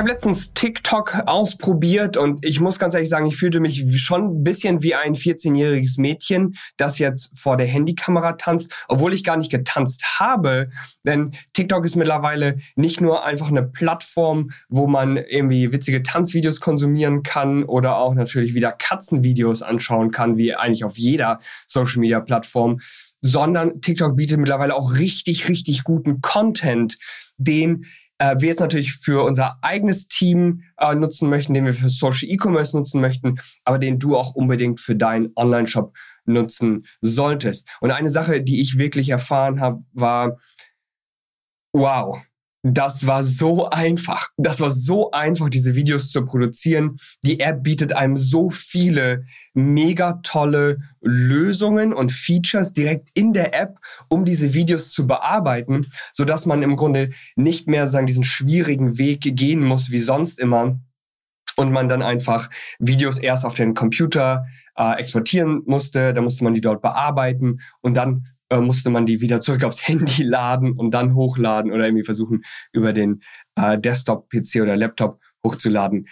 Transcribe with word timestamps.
Habe 0.00 0.12
letztens 0.12 0.54
TikTok 0.54 1.14
ausprobiert 1.26 2.16
und 2.16 2.42
ich 2.42 2.58
muss 2.58 2.78
ganz 2.78 2.94
ehrlich 2.94 3.10
sagen, 3.10 3.26
ich 3.26 3.36
fühlte 3.36 3.60
mich 3.60 3.84
schon 4.00 4.40
ein 4.40 4.44
bisschen 4.44 4.82
wie 4.82 4.94
ein 4.94 5.14
14-jähriges 5.14 6.00
Mädchen, 6.00 6.56
das 6.78 6.98
jetzt 6.98 7.38
vor 7.38 7.58
der 7.58 7.66
Handykamera 7.66 8.32
tanzt, 8.32 8.72
obwohl 8.88 9.12
ich 9.12 9.24
gar 9.24 9.36
nicht 9.36 9.50
getanzt 9.50 10.18
habe. 10.18 10.70
Denn 11.04 11.32
TikTok 11.52 11.84
ist 11.84 11.96
mittlerweile 11.96 12.60
nicht 12.76 13.02
nur 13.02 13.26
einfach 13.26 13.48
eine 13.48 13.62
Plattform, 13.62 14.50
wo 14.70 14.86
man 14.86 15.18
irgendwie 15.18 15.70
witzige 15.70 16.02
Tanzvideos 16.02 16.60
konsumieren 16.60 17.22
kann 17.22 17.62
oder 17.64 17.98
auch 17.98 18.14
natürlich 18.14 18.54
wieder 18.54 18.72
Katzenvideos 18.72 19.60
anschauen 19.60 20.10
kann, 20.10 20.38
wie 20.38 20.54
eigentlich 20.54 20.84
auf 20.84 20.96
jeder 20.96 21.40
Social-Media-Plattform, 21.66 22.80
sondern 23.20 23.82
TikTok 23.82 24.16
bietet 24.16 24.38
mittlerweile 24.38 24.74
auch 24.74 24.94
richtig, 24.94 25.50
richtig 25.50 25.84
guten 25.84 26.22
Content, 26.22 26.96
den 27.36 27.84
äh, 28.20 28.36
wir 28.38 28.48
jetzt 28.50 28.60
natürlich 28.60 28.92
für 28.92 29.24
unser 29.24 29.58
eigenes 29.62 30.06
Team 30.06 30.62
äh, 30.76 30.94
nutzen 30.94 31.28
möchten, 31.28 31.54
den 31.54 31.64
wir 31.64 31.74
für 31.74 31.88
Social 31.88 32.28
E-Commerce 32.28 32.76
nutzen 32.76 33.00
möchten, 33.00 33.40
aber 33.64 33.78
den 33.78 33.98
du 33.98 34.16
auch 34.16 34.34
unbedingt 34.34 34.78
für 34.78 34.94
deinen 34.94 35.32
Online-Shop 35.36 35.96
nutzen 36.26 36.86
solltest. 37.00 37.66
Und 37.80 37.90
eine 37.90 38.10
Sache, 38.10 38.42
die 38.42 38.60
ich 38.60 38.78
wirklich 38.78 39.08
erfahren 39.08 39.60
habe, 39.60 39.82
war, 39.92 40.38
wow, 41.72 42.18
das 42.62 43.06
war 43.06 43.22
so 43.22 43.70
einfach. 43.70 44.28
Das 44.36 44.60
war 44.60 44.70
so 44.70 45.10
einfach, 45.12 45.48
diese 45.48 45.74
Videos 45.74 46.10
zu 46.10 46.24
produzieren. 46.24 46.96
Die 47.22 47.40
App 47.40 47.62
bietet 47.62 47.92
einem 47.92 48.16
so 48.16 48.50
viele 48.50 49.24
mega 49.54 50.20
tolle 50.22 50.78
Lösungen 51.00 51.94
und 51.94 52.12
Features 52.12 52.74
direkt 52.74 53.08
in 53.14 53.32
der 53.32 53.58
App, 53.58 53.78
um 54.08 54.24
diese 54.24 54.52
Videos 54.52 54.90
zu 54.90 55.06
bearbeiten, 55.06 55.86
so 56.12 56.24
dass 56.24 56.44
man 56.44 56.62
im 56.62 56.76
Grunde 56.76 57.10
nicht 57.34 57.66
mehr 57.66 57.86
sagen 57.86 58.06
diesen 58.06 58.24
schwierigen 58.24 58.98
Weg 58.98 59.20
gehen 59.36 59.64
muss 59.64 59.90
wie 59.90 59.98
sonst 59.98 60.38
immer 60.38 60.78
und 61.56 61.72
man 61.72 61.88
dann 61.88 62.02
einfach 62.02 62.50
Videos 62.78 63.18
erst 63.18 63.44
auf 63.44 63.54
den 63.54 63.74
Computer 63.74 64.46
äh, 64.76 64.98
exportieren 64.98 65.62
musste, 65.66 66.12
da 66.12 66.20
musste 66.20 66.44
man 66.44 66.54
die 66.54 66.60
dort 66.60 66.82
bearbeiten 66.82 67.60
und 67.80 67.94
dann 67.94 68.26
äh, 68.50 68.60
musste 68.60 68.90
man 68.90 69.06
die 69.06 69.20
wieder 69.20 69.40
zurück 69.40 69.64
aufs 69.64 69.86
Handy 69.86 70.22
laden 70.24 70.72
und 70.72 70.92
dann 70.92 71.14
hochladen 71.14 71.72
oder 71.72 71.84
irgendwie 71.84 72.04
versuchen, 72.04 72.42
über 72.72 72.92
den 72.92 73.22
äh, 73.54 73.78
Desktop-PC 73.78 74.60
oder 74.62 74.76
Laptop 74.76 75.20
hochzuladen. 75.44 76.08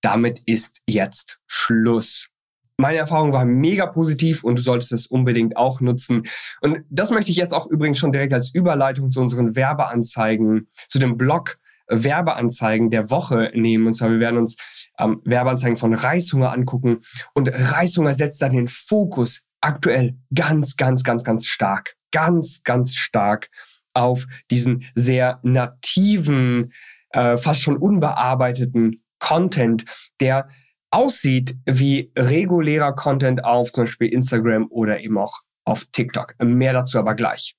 Damit 0.00 0.40
ist 0.46 0.80
jetzt 0.86 1.40
Schluss. 1.46 2.28
Meine 2.76 2.98
Erfahrung 2.98 3.32
war 3.32 3.44
mega 3.44 3.86
positiv 3.86 4.42
und 4.42 4.58
du 4.58 4.62
solltest 4.62 4.92
es 4.92 5.06
unbedingt 5.06 5.56
auch 5.56 5.80
nutzen. 5.80 6.24
Und 6.60 6.80
das 6.90 7.10
möchte 7.10 7.30
ich 7.30 7.36
jetzt 7.36 7.52
auch 7.52 7.66
übrigens 7.66 7.98
schon 7.98 8.12
direkt 8.12 8.32
als 8.32 8.52
Überleitung 8.52 9.10
zu 9.10 9.20
unseren 9.20 9.54
Werbeanzeigen, 9.54 10.68
zu 10.88 10.98
dem 10.98 11.16
Blog 11.16 11.58
Werbeanzeigen 11.88 12.90
der 12.90 13.10
Woche 13.10 13.52
nehmen. 13.54 13.86
Und 13.86 13.94
zwar, 13.94 14.10
wir 14.10 14.20
werden 14.20 14.38
uns 14.38 14.56
ähm, 14.98 15.20
Werbeanzeigen 15.24 15.76
von 15.76 15.94
Reishunger 15.94 16.52
angucken. 16.52 17.00
Und 17.34 17.48
Reishunger 17.52 18.14
setzt 18.14 18.42
dann 18.42 18.52
den 18.52 18.68
Fokus 18.68 19.46
aktuell 19.62 20.16
ganz, 20.34 20.76
ganz, 20.76 21.02
ganz, 21.04 21.24
ganz 21.24 21.46
stark, 21.46 21.96
ganz, 22.10 22.62
ganz 22.62 22.94
stark 22.94 23.50
auf 23.94 24.26
diesen 24.50 24.84
sehr 24.94 25.40
nativen, 25.42 26.72
äh, 27.10 27.36
fast 27.36 27.62
schon 27.62 27.76
unbearbeiteten 27.76 29.02
Content, 29.18 29.84
der 30.20 30.48
aussieht 30.90 31.56
wie 31.64 32.12
regulärer 32.16 32.94
Content 32.94 33.44
auf 33.44 33.72
zum 33.72 33.84
Beispiel 33.84 34.08
Instagram 34.08 34.66
oder 34.70 35.00
eben 35.00 35.16
auch 35.18 35.40
auf 35.64 35.86
TikTok. 35.92 36.34
Mehr 36.42 36.72
dazu 36.72 36.98
aber 36.98 37.14
gleich. 37.14 37.56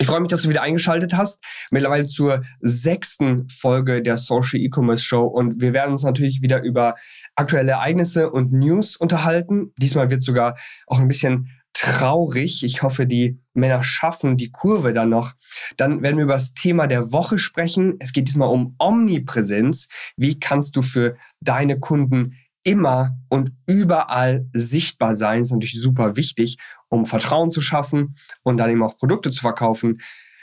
Ich 0.00 0.06
freue 0.06 0.20
mich, 0.20 0.30
dass 0.30 0.42
du 0.42 0.48
wieder 0.48 0.62
eingeschaltet 0.62 1.14
hast. 1.14 1.42
Mittlerweile 1.72 2.06
zur 2.06 2.44
sechsten 2.60 3.48
Folge 3.48 4.00
der 4.00 4.16
Social 4.16 4.60
E-Commerce 4.60 5.02
Show 5.02 5.26
und 5.26 5.60
wir 5.60 5.72
werden 5.72 5.90
uns 5.90 6.04
natürlich 6.04 6.40
wieder 6.40 6.62
über 6.62 6.94
aktuelle 7.34 7.72
Ereignisse 7.72 8.30
und 8.30 8.52
News 8.52 8.96
unterhalten. 8.96 9.72
Diesmal 9.76 10.08
wird 10.08 10.22
sogar 10.22 10.56
auch 10.86 11.00
ein 11.00 11.08
bisschen 11.08 11.48
traurig. 11.72 12.62
Ich 12.62 12.82
hoffe, 12.84 13.06
die 13.06 13.40
Männer 13.54 13.82
schaffen 13.82 14.36
die 14.36 14.52
Kurve 14.52 14.92
dann 14.92 15.10
noch. 15.10 15.32
Dann 15.76 16.00
werden 16.00 16.16
wir 16.16 16.24
über 16.24 16.34
das 16.34 16.54
Thema 16.54 16.86
der 16.86 17.10
Woche 17.10 17.38
sprechen. 17.38 17.96
Es 17.98 18.12
geht 18.12 18.28
diesmal 18.28 18.50
um 18.50 18.76
Omnipräsenz. 18.78 19.88
Wie 20.16 20.38
kannst 20.38 20.76
du 20.76 20.82
für 20.82 21.16
deine 21.40 21.80
Kunden 21.80 22.36
immer 22.62 23.16
und 23.28 23.52
überall 23.66 24.48
sichtbar 24.52 25.16
sein? 25.16 25.40
Das 25.40 25.48
ist 25.48 25.52
natürlich 25.54 25.80
super 25.80 26.14
wichtig 26.14 26.58
um 26.88 27.06
Vertrauen 27.06 27.50
zu 27.50 27.60
schaffen 27.60 28.16
und 28.42 28.56
dann 28.56 28.70
eben 28.70 28.82
auch 28.82 28.96
Produkte 28.96 29.30
zu 29.30 29.40
verkaufen. 29.40 30.00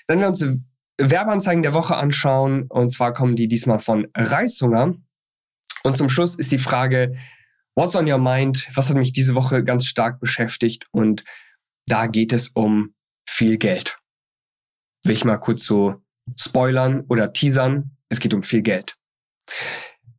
Werden 0.07 0.19
wir 0.21 0.27
uns 0.27 0.45
Werbeanzeigen 0.97 1.63
der 1.63 1.73
Woche 1.73 1.95
anschauen 1.95 2.67
und 2.69 2.91
zwar 2.91 3.13
kommen 3.13 3.35
die 3.35 3.47
diesmal 3.47 3.79
von 3.79 4.07
Reishunger. 4.15 4.95
Und 5.83 5.97
zum 5.97 6.09
Schluss 6.09 6.35
ist 6.35 6.51
die 6.51 6.57
Frage, 6.57 7.15
what's 7.75 7.95
on 7.95 8.09
your 8.09 8.17
mind? 8.17 8.69
Was 8.73 8.89
hat 8.89 8.95
mich 8.95 9.13
diese 9.13 9.35
Woche 9.35 9.63
ganz 9.63 9.85
stark 9.85 10.19
beschäftigt? 10.19 10.87
Und 10.91 11.23
da 11.85 12.07
geht 12.07 12.33
es 12.33 12.47
um 12.49 12.95
viel 13.27 13.57
Geld. 13.57 13.99
Will 15.03 15.13
ich 15.13 15.25
mal 15.25 15.37
kurz 15.37 15.65
so 15.65 16.01
spoilern 16.37 17.03
oder 17.07 17.33
teasern. 17.33 17.97
Es 18.09 18.19
geht 18.19 18.33
um 18.33 18.43
viel 18.43 18.61
Geld. 18.61 18.97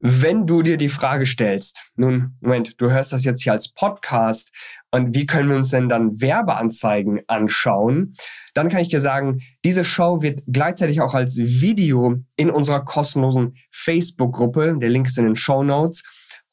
Wenn 0.08 0.46
du 0.46 0.62
dir 0.62 0.76
die 0.76 0.88
Frage 0.88 1.26
stellst, 1.26 1.90
nun, 1.96 2.36
Moment, 2.40 2.80
du 2.80 2.92
hörst 2.92 3.12
das 3.12 3.24
jetzt 3.24 3.42
hier 3.42 3.50
als 3.50 3.72
Podcast 3.72 4.52
und 4.92 5.16
wie 5.16 5.26
können 5.26 5.48
wir 5.48 5.56
uns 5.56 5.70
denn 5.70 5.88
dann 5.88 6.20
Werbeanzeigen 6.20 7.22
anschauen? 7.26 8.14
Dann 8.54 8.68
kann 8.68 8.82
ich 8.82 8.88
dir 8.88 9.00
sagen, 9.00 9.40
diese 9.64 9.82
Show 9.82 10.22
wird 10.22 10.44
gleichzeitig 10.46 11.00
auch 11.00 11.14
als 11.14 11.36
Video 11.38 12.22
in 12.36 12.50
unserer 12.50 12.84
kostenlosen 12.84 13.56
Facebook-Gruppe, 13.72 14.76
der 14.80 14.90
Link 14.90 15.08
ist 15.08 15.18
in 15.18 15.24
den 15.24 15.34
Show 15.34 15.64
Notes, 15.64 16.04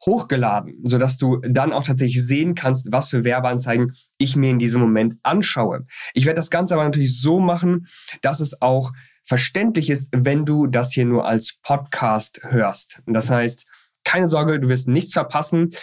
hochgeladen, 0.04 0.80
sodass 0.84 1.20
du 1.20 1.38
dann 1.48 1.74
auch 1.74 1.84
tatsächlich 1.84 2.26
sehen 2.26 2.56
kannst, 2.56 2.92
was 2.92 3.10
für 3.10 3.24
Werbeanzeigen 3.24 3.94
ich 4.18 4.36
mir 4.36 4.50
in 4.50 4.58
diesem 4.58 4.82
Moment 4.82 5.20
anschaue. 5.22 5.86
Ich 6.16 6.26
werde 6.26 6.38
das 6.38 6.50
Ganze 6.50 6.74
aber 6.74 6.86
natürlich 6.86 7.22
so 7.22 7.40
machen, 7.40 7.86
dass 8.24 8.40
es 8.40 8.64
auch 8.64 8.94
verständlich 9.24 9.90
ist, 9.90 10.10
wenn 10.16 10.46
du 10.46 10.68
das 10.68 10.94
hier 10.94 11.06
nur 11.06 11.26
als 11.26 11.58
Podcast 11.62 12.42
hörst. 12.44 13.02
Und 13.06 13.14
das 13.14 13.30
heißt, 13.30 13.66
keine 14.04 14.28
Sorge, 14.28 14.60
du 14.60 14.70
wirst 14.70 14.88
nichts 14.88 15.14
verpassen. 15.14 15.74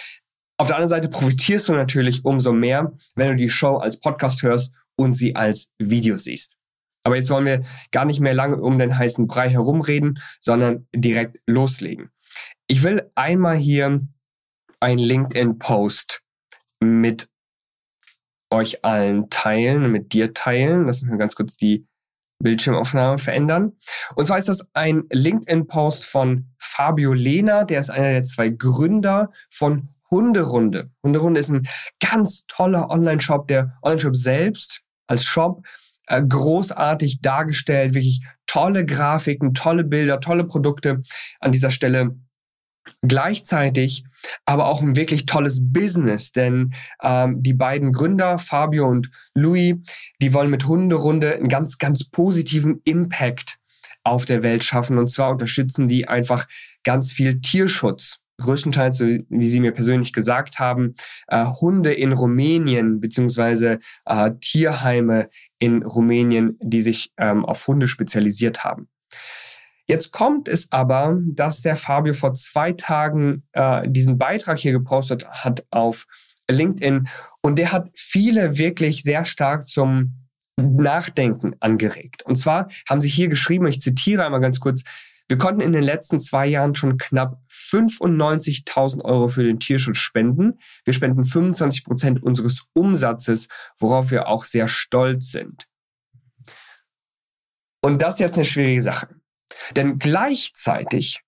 Auf 0.58 0.66
der 0.66 0.76
anderen 0.76 0.90
Seite 0.90 1.08
profitierst 1.08 1.68
du 1.68 1.72
natürlich 1.72 2.24
umso 2.24 2.52
mehr, 2.52 2.92
wenn 3.14 3.28
du 3.28 3.36
die 3.36 3.48
Show 3.48 3.76
als 3.78 3.98
Podcast 3.98 4.42
hörst 4.42 4.72
und 4.96 5.14
sie 5.14 5.34
als 5.34 5.70
Video 5.78 6.18
siehst. 6.18 6.56
Aber 7.02 7.16
jetzt 7.16 7.30
wollen 7.30 7.46
wir 7.46 7.62
gar 7.92 8.04
nicht 8.04 8.20
mehr 8.20 8.34
lange 8.34 8.60
um 8.60 8.78
den 8.78 8.96
heißen 8.96 9.26
Brei 9.26 9.48
herumreden, 9.48 10.20
sondern 10.38 10.86
direkt 10.94 11.40
loslegen. 11.46 12.10
Ich 12.66 12.82
will 12.82 13.10
einmal 13.14 13.56
hier 13.56 14.06
ein 14.80 14.98
LinkedIn-Post 14.98 16.22
mit 16.80 17.28
euch 18.50 18.84
allen 18.84 19.30
teilen, 19.30 19.90
mit 19.90 20.12
dir 20.12 20.34
teilen. 20.34 20.86
Lass 20.86 21.02
mich 21.02 21.10
mal 21.10 21.18
ganz 21.18 21.34
kurz 21.34 21.56
die 21.56 21.86
Bildschirmaufnahme 22.40 23.18
verändern. 23.18 23.72
Und 24.14 24.26
zwar 24.26 24.38
ist 24.38 24.48
das 24.48 24.66
ein 24.72 25.04
LinkedIn-Post 25.10 26.04
von 26.04 26.46
Fabio 26.58 27.12
Lehner, 27.12 27.64
der 27.64 27.80
ist 27.80 27.90
einer 27.90 28.12
der 28.12 28.22
zwei 28.24 28.48
Gründer 28.48 29.30
von 29.50 29.90
Hunderunde. 30.10 30.90
Hunderunde 31.02 31.40
ist 31.40 31.50
ein 31.50 31.68
ganz 32.00 32.46
toller 32.46 32.90
Online-Shop, 32.90 33.46
der 33.46 33.78
Online-Shop 33.82 34.16
selbst 34.16 34.82
als 35.06 35.24
Shop 35.24 35.64
äh, 36.06 36.22
großartig 36.22 37.20
dargestellt, 37.20 37.94
wirklich 37.94 38.24
tolle 38.46 38.84
Grafiken, 38.84 39.54
tolle 39.54 39.84
Bilder, 39.84 40.20
tolle 40.20 40.44
Produkte 40.44 41.02
an 41.38 41.52
dieser 41.52 41.70
Stelle. 41.70 42.16
Gleichzeitig 43.02 44.04
aber 44.44 44.66
auch 44.66 44.82
ein 44.82 44.96
wirklich 44.96 45.26
tolles 45.26 45.72
Business, 45.72 46.32
denn 46.32 46.74
ähm, 47.02 47.42
die 47.42 47.54
beiden 47.54 47.92
Gründer, 47.92 48.38
Fabio 48.38 48.88
und 48.88 49.10
Louis, 49.34 49.76
die 50.20 50.34
wollen 50.34 50.50
mit 50.50 50.66
Hunderunde 50.66 51.34
einen 51.34 51.48
ganz, 51.48 51.78
ganz 51.78 52.04
positiven 52.04 52.80
Impact 52.84 53.58
auf 54.04 54.24
der 54.24 54.42
Welt 54.42 54.64
schaffen. 54.64 54.98
Und 54.98 55.08
zwar 55.08 55.30
unterstützen 55.30 55.88
die 55.88 56.08
einfach 56.08 56.46
ganz 56.82 57.12
viel 57.12 57.40
Tierschutz. 57.40 58.18
Größtenteils, 58.40 59.00
wie 59.00 59.46
Sie 59.46 59.60
mir 59.60 59.72
persönlich 59.72 60.12
gesagt 60.12 60.58
haben, 60.58 60.94
äh, 61.28 61.44
Hunde 61.44 61.92
in 61.92 62.12
Rumänien 62.12 63.00
beziehungsweise 63.00 63.80
äh, 64.06 64.30
Tierheime 64.40 65.28
in 65.58 65.82
Rumänien, 65.82 66.56
die 66.62 66.80
sich 66.80 67.12
ähm, 67.18 67.44
auf 67.44 67.66
Hunde 67.66 67.86
spezialisiert 67.86 68.64
haben. 68.64 68.88
Jetzt 69.90 70.12
kommt 70.12 70.46
es 70.46 70.70
aber, 70.70 71.18
dass 71.20 71.62
der 71.62 71.74
Fabio 71.74 72.14
vor 72.14 72.32
zwei 72.34 72.70
Tagen 72.70 73.42
äh, 73.50 73.88
diesen 73.88 74.18
Beitrag 74.18 74.60
hier 74.60 74.70
gepostet 74.70 75.28
hat 75.28 75.66
auf 75.70 76.06
LinkedIn 76.48 77.08
und 77.42 77.56
der 77.58 77.72
hat 77.72 77.90
viele 77.96 78.56
wirklich 78.56 79.02
sehr 79.02 79.24
stark 79.24 79.66
zum 79.66 80.28
Nachdenken 80.54 81.56
angeregt. 81.58 82.22
Und 82.22 82.36
zwar 82.36 82.68
haben 82.88 83.00
sie 83.00 83.08
hier 83.08 83.26
geschrieben, 83.26 83.66
ich 83.66 83.80
zitiere 83.80 84.24
einmal 84.24 84.40
ganz 84.40 84.60
kurz, 84.60 84.84
wir 85.26 85.38
konnten 85.38 85.60
in 85.60 85.72
den 85.72 85.82
letzten 85.82 86.20
zwei 86.20 86.46
Jahren 86.46 86.76
schon 86.76 86.96
knapp 86.96 87.40
95.000 87.50 89.04
Euro 89.04 89.26
für 89.26 89.42
den 89.42 89.58
Tierschutz 89.58 89.96
spenden. 89.96 90.60
Wir 90.84 90.92
spenden 90.92 91.24
25 91.24 91.82
Prozent 91.82 92.22
unseres 92.22 92.64
Umsatzes, 92.74 93.48
worauf 93.76 94.12
wir 94.12 94.28
auch 94.28 94.44
sehr 94.44 94.68
stolz 94.68 95.32
sind. 95.32 95.66
Und 97.82 98.00
das 98.00 98.14
ist 98.14 98.20
jetzt 98.20 98.34
eine 98.36 98.44
schwierige 98.44 98.82
Sache. 98.82 99.19
Denn 99.76 99.98
gleichzeitig 99.98 101.20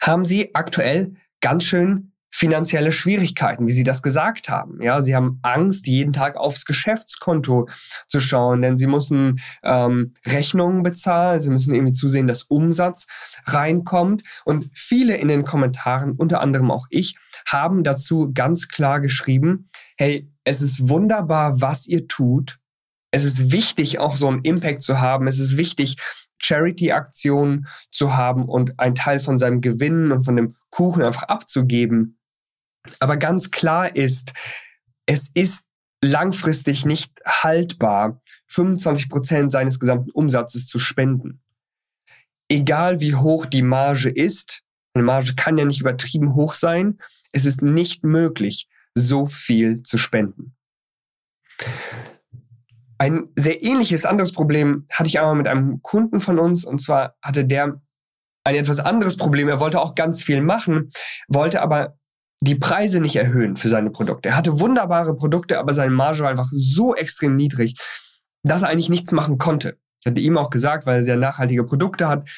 haben 0.00 0.24
sie 0.24 0.54
aktuell 0.54 1.14
ganz 1.40 1.64
schön 1.64 2.12
finanzielle 2.34 2.92
Schwierigkeiten, 2.92 3.66
wie 3.66 3.72
Sie 3.72 3.84
das 3.84 4.02
gesagt 4.02 4.48
haben. 4.48 4.80
Ja, 4.82 5.02
Sie 5.02 5.14
haben 5.14 5.38
Angst, 5.42 5.86
jeden 5.86 6.14
Tag 6.14 6.36
aufs 6.36 6.64
Geschäftskonto 6.64 7.68
zu 8.08 8.20
schauen, 8.20 8.62
denn 8.62 8.78
Sie 8.78 8.86
müssen 8.86 9.40
ähm, 9.62 10.14
Rechnungen 10.26 10.82
bezahlen, 10.82 11.42
Sie 11.42 11.50
müssen 11.50 11.74
irgendwie 11.74 11.92
zusehen, 11.92 12.26
dass 12.26 12.44
Umsatz 12.44 13.06
reinkommt. 13.44 14.22
Und 14.46 14.70
viele 14.72 15.16
in 15.16 15.28
den 15.28 15.44
Kommentaren, 15.44 16.12
unter 16.12 16.40
anderem 16.40 16.70
auch 16.70 16.86
ich, 16.88 17.16
haben 17.46 17.84
dazu 17.84 18.32
ganz 18.32 18.68
klar 18.68 19.00
geschrieben, 19.00 19.68
hey, 19.98 20.32
es 20.42 20.62
ist 20.62 20.88
wunderbar, 20.88 21.60
was 21.60 21.86
ihr 21.86 22.08
tut. 22.08 22.58
Es 23.10 23.24
ist 23.24 23.52
wichtig, 23.52 23.98
auch 23.98 24.16
so 24.16 24.28
einen 24.28 24.40
Impact 24.40 24.80
zu 24.80 25.00
haben. 25.00 25.26
Es 25.26 25.38
ist 25.38 25.58
wichtig, 25.58 25.98
Charity-Aktionen 26.42 27.66
zu 27.90 28.14
haben 28.14 28.48
und 28.48 28.78
einen 28.78 28.94
Teil 28.94 29.20
von 29.20 29.38
seinem 29.38 29.60
Gewinn 29.60 30.12
und 30.12 30.24
von 30.24 30.36
dem 30.36 30.56
Kuchen 30.70 31.02
einfach 31.02 31.24
abzugeben. 31.24 32.18
Aber 33.00 33.16
ganz 33.16 33.50
klar 33.50 33.94
ist, 33.94 34.32
es 35.06 35.30
ist 35.34 35.64
langfristig 36.02 36.84
nicht 36.84 37.12
haltbar, 37.24 38.20
25 38.48 39.08
Prozent 39.08 39.52
seines 39.52 39.78
gesamten 39.78 40.10
Umsatzes 40.10 40.66
zu 40.66 40.78
spenden. 40.78 41.40
Egal 42.48 43.00
wie 43.00 43.14
hoch 43.14 43.46
die 43.46 43.62
Marge 43.62 44.10
ist, 44.10 44.62
eine 44.94 45.04
Marge 45.04 45.34
kann 45.36 45.56
ja 45.56 45.64
nicht 45.64 45.80
übertrieben 45.80 46.34
hoch 46.34 46.54
sein, 46.54 46.98
es 47.30 47.46
ist 47.46 47.62
nicht 47.62 48.04
möglich, 48.04 48.68
so 48.94 49.26
viel 49.26 49.82
zu 49.82 49.96
spenden. 49.96 50.54
Ein 53.02 53.30
sehr 53.34 53.64
ähnliches 53.64 54.04
anderes 54.04 54.30
Problem 54.30 54.86
hatte 54.92 55.08
ich 55.08 55.18
einmal 55.18 55.34
mit 55.34 55.48
einem 55.48 55.82
Kunden 55.82 56.20
von 56.20 56.38
uns 56.38 56.64
und 56.64 56.80
zwar 56.80 57.16
hatte 57.20 57.44
der 57.44 57.82
ein 58.44 58.54
etwas 58.54 58.78
anderes 58.78 59.16
Problem. 59.16 59.48
Er 59.48 59.58
wollte 59.58 59.80
auch 59.80 59.96
ganz 59.96 60.22
viel 60.22 60.40
machen, 60.40 60.92
wollte 61.26 61.62
aber 61.62 61.96
die 62.42 62.54
Preise 62.54 63.00
nicht 63.00 63.16
erhöhen 63.16 63.56
für 63.56 63.68
seine 63.68 63.90
Produkte. 63.90 64.28
Er 64.28 64.36
hatte 64.36 64.60
wunderbare 64.60 65.16
Produkte, 65.16 65.58
aber 65.58 65.74
seine 65.74 65.90
Marge 65.90 66.22
war 66.22 66.30
einfach 66.30 66.50
so 66.52 66.94
extrem 66.94 67.34
niedrig, 67.34 67.74
dass 68.44 68.62
er 68.62 68.68
eigentlich 68.68 68.88
nichts 68.88 69.10
machen 69.10 69.36
konnte. 69.36 69.78
Ich 69.98 70.06
hatte 70.06 70.20
ihm 70.20 70.38
auch 70.38 70.50
gesagt, 70.50 70.86
weil 70.86 70.98
er 70.98 71.02
sehr 71.02 71.16
nachhaltige 71.16 71.64
Produkte 71.64 72.06
hat, 72.06 72.30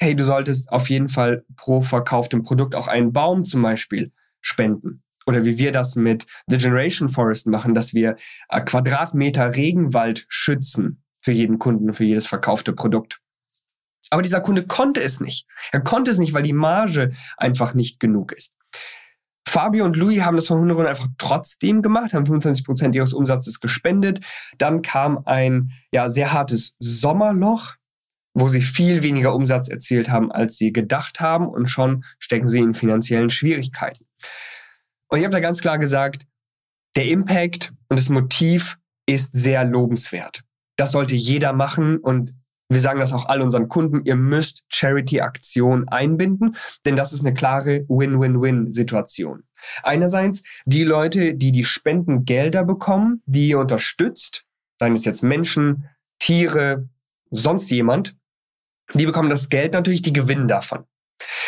hey, 0.00 0.16
du 0.16 0.24
solltest 0.24 0.70
auf 0.70 0.88
jeden 0.88 1.10
Fall 1.10 1.44
pro 1.56 1.82
verkauftem 1.82 2.42
Produkt 2.42 2.74
auch 2.74 2.88
einen 2.88 3.12
Baum 3.12 3.44
zum 3.44 3.60
Beispiel 3.60 4.12
spenden. 4.40 5.02
Oder 5.26 5.44
wie 5.44 5.58
wir 5.58 5.72
das 5.72 5.96
mit 5.96 6.26
The 6.46 6.58
Generation 6.58 7.08
Forest 7.08 7.46
machen, 7.48 7.74
dass 7.74 7.94
wir 7.94 8.16
äh, 8.48 8.60
Quadratmeter 8.60 9.54
Regenwald 9.56 10.24
schützen 10.28 11.02
für 11.20 11.32
jeden 11.32 11.58
Kunden, 11.58 11.92
für 11.92 12.04
jedes 12.04 12.26
verkaufte 12.26 12.72
Produkt. 12.72 13.20
Aber 14.10 14.22
dieser 14.22 14.40
Kunde 14.40 14.66
konnte 14.66 15.02
es 15.02 15.20
nicht. 15.20 15.46
Er 15.72 15.80
konnte 15.80 16.10
es 16.12 16.18
nicht, 16.18 16.32
weil 16.32 16.44
die 16.44 16.52
Marge 16.52 17.10
einfach 17.36 17.74
nicht 17.74 17.98
genug 17.98 18.32
ist. 18.32 18.54
Fabio 19.48 19.84
und 19.84 19.96
Louis 19.96 20.22
haben 20.22 20.36
das 20.36 20.48
von 20.48 20.58
Hunderun 20.58 20.86
einfach 20.86 21.08
trotzdem 21.18 21.80
gemacht, 21.80 22.14
haben 22.14 22.26
25 22.26 22.64
Prozent 22.64 22.94
ihres 22.94 23.12
Umsatzes 23.12 23.60
gespendet. 23.60 24.20
Dann 24.58 24.82
kam 24.82 25.22
ein 25.24 25.72
ja, 25.92 26.08
sehr 26.08 26.32
hartes 26.32 26.76
Sommerloch, 26.78 27.74
wo 28.34 28.48
sie 28.48 28.60
viel 28.60 29.02
weniger 29.02 29.34
Umsatz 29.34 29.68
erzielt 29.68 30.10
haben, 30.10 30.30
als 30.30 30.56
sie 30.56 30.72
gedacht 30.72 31.20
haben 31.20 31.48
und 31.48 31.68
schon 31.68 32.04
stecken 32.18 32.48
sie 32.48 32.58
in 32.58 32.74
finanziellen 32.74 33.30
Schwierigkeiten. 33.30 34.04
Und 35.08 35.18
ich 35.18 35.24
habe 35.24 35.32
da 35.32 35.40
ganz 35.40 35.60
klar 35.60 35.78
gesagt, 35.78 36.26
der 36.96 37.06
Impact 37.08 37.72
und 37.88 37.98
das 37.98 38.08
Motiv 38.08 38.78
ist 39.06 39.32
sehr 39.32 39.64
lobenswert. 39.64 40.42
Das 40.76 40.92
sollte 40.92 41.14
jeder 41.14 41.52
machen 41.52 41.98
und 41.98 42.34
wir 42.68 42.80
sagen 42.80 42.98
das 42.98 43.12
auch 43.12 43.26
all 43.26 43.42
unseren 43.42 43.68
Kunden, 43.68 44.04
ihr 44.04 44.16
müsst 44.16 44.64
Charity-Aktionen 44.68 45.88
einbinden, 45.88 46.56
denn 46.84 46.96
das 46.96 47.12
ist 47.12 47.20
eine 47.20 47.32
klare 47.32 47.84
Win-Win-Win-Situation. 47.88 49.44
Einerseits 49.82 50.42
die 50.64 50.82
Leute, 50.82 51.34
die 51.34 51.52
die 51.52 51.64
Spendengelder 51.64 52.64
bekommen, 52.64 53.22
die 53.26 53.48
ihr 53.48 53.60
unterstützt, 53.60 54.44
seien 54.80 54.94
es 54.94 55.04
jetzt 55.04 55.22
Menschen, 55.22 55.88
Tiere, 56.18 56.88
sonst 57.30 57.70
jemand, 57.70 58.16
die 58.94 59.06
bekommen 59.06 59.30
das 59.30 59.48
Geld 59.48 59.72
natürlich, 59.72 60.02
die 60.02 60.12
gewinnen 60.12 60.48
davon. 60.48 60.84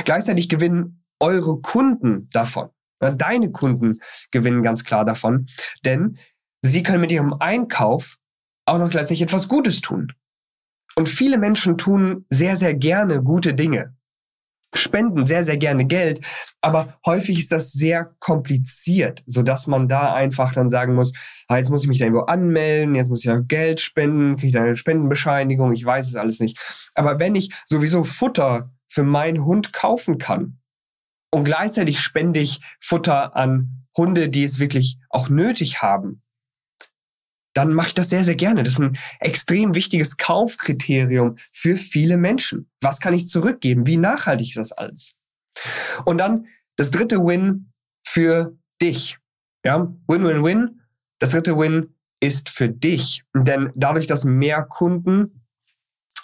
Gleichzeitig 0.04 0.48
gewinnen 0.48 1.04
eure 1.20 1.60
Kunden 1.60 2.28
davon. 2.30 2.70
Deine 3.00 3.52
Kunden 3.52 4.00
gewinnen 4.30 4.62
ganz 4.62 4.84
klar 4.84 5.04
davon, 5.04 5.46
denn 5.84 6.18
sie 6.62 6.82
können 6.82 7.00
mit 7.00 7.12
ihrem 7.12 7.34
Einkauf 7.34 8.18
auch 8.66 8.78
noch 8.78 8.90
gleichzeitig 8.90 9.22
etwas 9.22 9.48
Gutes 9.48 9.80
tun. 9.80 10.12
Und 10.96 11.08
viele 11.08 11.38
Menschen 11.38 11.78
tun 11.78 12.26
sehr, 12.28 12.56
sehr 12.56 12.74
gerne 12.74 13.22
gute 13.22 13.54
Dinge, 13.54 13.94
spenden 14.74 15.26
sehr, 15.26 15.44
sehr 15.44 15.56
gerne 15.56 15.86
Geld, 15.86 16.20
aber 16.60 16.98
häufig 17.06 17.38
ist 17.38 17.52
das 17.52 17.72
sehr 17.72 18.16
kompliziert, 18.18 19.22
sodass 19.26 19.68
man 19.68 19.88
da 19.88 20.12
einfach 20.12 20.52
dann 20.52 20.70
sagen 20.70 20.94
muss, 20.94 21.12
ah, 21.46 21.56
jetzt 21.56 21.70
muss 21.70 21.82
ich 21.82 21.88
mich 21.88 21.98
da 21.98 22.04
irgendwo 22.04 22.24
anmelden, 22.24 22.96
jetzt 22.96 23.08
muss 23.08 23.20
ich 23.20 23.26
ja 23.26 23.38
Geld 23.38 23.80
spenden, 23.80 24.36
kriege 24.36 24.48
ich 24.48 24.52
da 24.54 24.62
eine 24.62 24.76
Spendenbescheinigung, 24.76 25.72
ich 25.72 25.84
weiß 25.84 26.08
es 26.08 26.16
alles 26.16 26.40
nicht. 26.40 26.58
Aber 26.94 27.18
wenn 27.18 27.36
ich 27.36 27.54
sowieso 27.64 28.02
Futter 28.02 28.72
für 28.88 29.04
meinen 29.04 29.44
Hund 29.44 29.72
kaufen 29.72 30.18
kann 30.18 30.58
und 31.30 31.44
gleichzeitig 31.44 32.00
spende 32.00 32.40
ich 32.40 32.60
Futter 32.80 33.36
an 33.36 33.86
Hunde, 33.96 34.28
die 34.28 34.44
es 34.44 34.58
wirklich 34.58 34.98
auch 35.10 35.28
nötig 35.28 35.82
haben, 35.82 36.22
dann 37.54 37.72
mache 37.72 37.88
ich 37.88 37.94
das 37.94 38.08
sehr, 38.08 38.24
sehr 38.24 38.36
gerne. 38.36 38.62
Das 38.62 38.74
ist 38.74 38.80
ein 38.80 38.96
extrem 39.20 39.74
wichtiges 39.74 40.16
Kaufkriterium 40.16 41.36
für 41.52 41.76
viele 41.76 42.16
Menschen. 42.16 42.70
Was 42.80 43.00
kann 43.00 43.14
ich 43.14 43.26
zurückgeben? 43.26 43.86
Wie 43.86 43.96
nachhaltig 43.96 44.50
ist 44.50 44.58
das 44.58 44.72
alles? 44.72 45.16
Und 46.04 46.18
dann 46.18 46.46
das 46.76 46.92
dritte 46.92 47.18
Win 47.18 47.72
für 48.06 48.56
dich. 48.80 49.18
Ja, 49.64 49.92
Win-Win-Win. 50.06 50.80
Das 51.18 51.30
dritte 51.30 51.58
Win 51.58 51.94
ist 52.20 52.48
für 52.48 52.68
dich. 52.68 53.24
Denn 53.34 53.72
dadurch, 53.74 54.06
dass 54.06 54.24
mehr 54.24 54.62
Kunden 54.62 55.37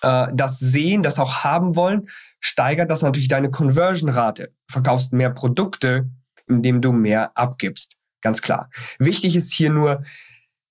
äh, 0.04 0.28
das 0.32 0.58
sehen, 0.58 1.02
das 1.02 1.18
auch 1.18 1.44
haben 1.44 1.76
wollen, 1.76 2.08
steigert 2.40 2.90
das 2.90 3.02
natürlich 3.02 3.28
deine 3.28 3.50
Conversion-Rate. 3.50 4.52
Verkaufst 4.70 5.12
mehr 5.12 5.30
Produkte, 5.30 6.10
indem 6.46 6.80
du 6.80 6.92
mehr 6.92 7.36
abgibst. 7.36 7.96
Ganz 8.20 8.42
klar. 8.42 8.70
Wichtig 8.98 9.36
ist 9.36 9.52
hier 9.52 9.70
nur, 9.70 10.02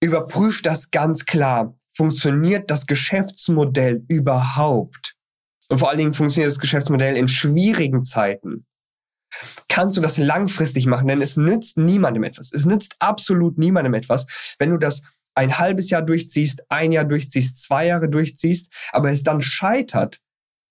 Überprüft 0.04 0.66
das 0.66 0.92
ganz 0.92 1.26
klar. 1.26 1.74
Funktioniert 1.90 2.70
das 2.70 2.88
Geschäftsmodell 2.88 4.04
überhaupt? 4.10 5.16
Und 5.70 5.80
vor 5.80 5.88
allen 5.88 5.98
Dingen 5.98 6.14
funktioniert 6.14 6.52
das 6.52 6.60
Geschäftsmodell 6.60 7.16
in 7.16 7.30
schwierigen 7.30 8.04
Zeiten. 8.04 8.66
Kannst 9.70 9.96
du 9.96 10.02
das 10.02 10.18
langfristig 10.18 10.88
machen? 10.88 11.08
Denn 11.08 11.22
es 11.22 11.38
nützt 11.38 11.78
niemandem 11.78 12.24
etwas. 12.24 12.52
Es 12.52 12.66
nützt 12.66 12.98
absolut 13.00 13.58
niemandem 13.58 13.94
etwas, 13.94 14.26
wenn 14.60 14.72
du 14.72 14.78
das 14.78 15.04
ein 15.36 15.58
halbes 15.58 15.90
Jahr 15.90 16.02
durchziehst, 16.02 16.70
ein 16.70 16.92
Jahr 16.92 17.06
durchziehst, 17.06 17.62
zwei 17.62 17.88
Jahre 17.88 18.10
durchziehst, 18.10 18.72
aber 18.92 19.12
es 19.12 19.24
dann 19.24 19.42
scheitert, 19.42 20.20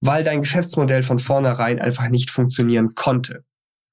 weil 0.01 0.25
dein 0.25 0.41
Geschäftsmodell 0.41 1.03
von 1.03 1.19
vornherein 1.19 1.81
einfach 1.81 2.09
nicht 2.09 2.31
funktionieren 2.31 2.95
konnte. 2.95 3.45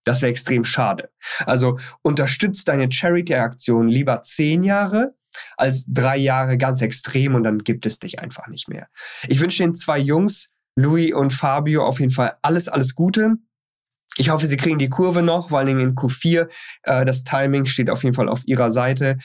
Das 0.05 0.21
wäre 0.21 0.31
extrem 0.31 0.63
schade. 0.63 1.09
Also 1.45 1.79
unterstützt 2.01 2.67
deine 2.67 2.91
Charity-Aktion 2.91 3.89
lieber 3.89 4.21
zehn 4.21 4.63
Jahre 4.63 5.15
als 5.57 5.85
drei 5.87 6.17
Jahre 6.17 6.57
ganz 6.57 6.81
extrem 6.81 7.35
und 7.35 7.43
dann 7.43 7.59
gibt 7.59 7.85
es 7.85 7.99
dich 7.99 8.19
einfach 8.19 8.47
nicht 8.47 8.67
mehr. 8.67 8.87
Ich 9.27 9.39
wünsche 9.39 9.63
den 9.63 9.75
zwei 9.75 9.99
Jungs, 9.99 10.49
Louis 10.75 11.13
und 11.13 11.33
Fabio, 11.33 11.85
auf 11.85 11.99
jeden 11.99 12.11
Fall 12.11 12.37
alles, 12.41 12.67
alles 12.67 12.95
Gute. 12.95 13.35
Ich 14.17 14.29
hoffe, 14.29 14.47
sie 14.47 14.57
kriegen 14.57 14.79
die 14.79 14.89
Kurve 14.89 15.21
noch, 15.21 15.49
vor 15.49 15.59
allen 15.59 15.67
Dingen 15.67 15.89
in 15.89 15.95
Q4. 15.95 16.49
Äh, 16.83 17.05
das 17.05 17.23
Timing 17.23 17.65
steht 17.65 17.89
auf 17.89 18.03
jeden 18.03 18.15
Fall 18.15 18.27
auf 18.27 18.41
ihrer 18.47 18.71
Seite. 18.71 19.17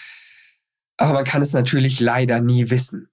Aber 0.97 1.13
man 1.13 1.25
kann 1.25 1.43
es 1.43 1.53
natürlich 1.53 2.01
leider 2.01 2.41
nie 2.41 2.71
wissen. 2.71 3.09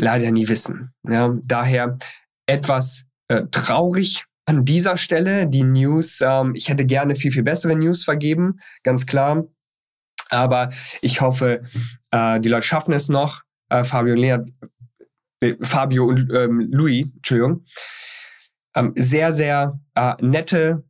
Leider 0.00 0.30
nie 0.30 0.48
wissen. 0.48 0.92
Ja, 1.08 1.34
daher 1.44 1.98
etwas 2.46 3.04
äh, 3.28 3.44
traurig 3.50 4.24
an 4.46 4.64
dieser 4.64 4.96
Stelle. 4.96 5.46
Die 5.46 5.62
News, 5.62 6.20
ähm, 6.22 6.54
ich 6.54 6.68
hätte 6.68 6.84
gerne 6.86 7.14
viel, 7.16 7.30
viel 7.30 7.42
bessere 7.42 7.76
News 7.76 8.04
vergeben, 8.04 8.60
ganz 8.82 9.06
klar. 9.06 9.44
Aber 10.30 10.70
ich 11.02 11.20
hoffe, 11.20 11.62
äh, 12.10 12.40
die 12.40 12.48
Leute 12.48 12.66
schaffen 12.66 12.92
es 12.92 13.08
noch. 13.08 13.42
Äh, 13.68 13.84
Fabio 13.84 14.14
und 14.14 14.20
Lea, 14.20 14.38
äh, 15.40 15.56
Fabio 15.60 16.06
und 16.06 16.30
ähm, 16.32 16.68
Louis, 16.70 17.06
Entschuldigung. 17.16 17.64
Ähm, 18.74 18.92
sehr, 18.96 19.32
sehr 19.32 19.80
äh, 19.94 20.14
nette, 20.20 20.84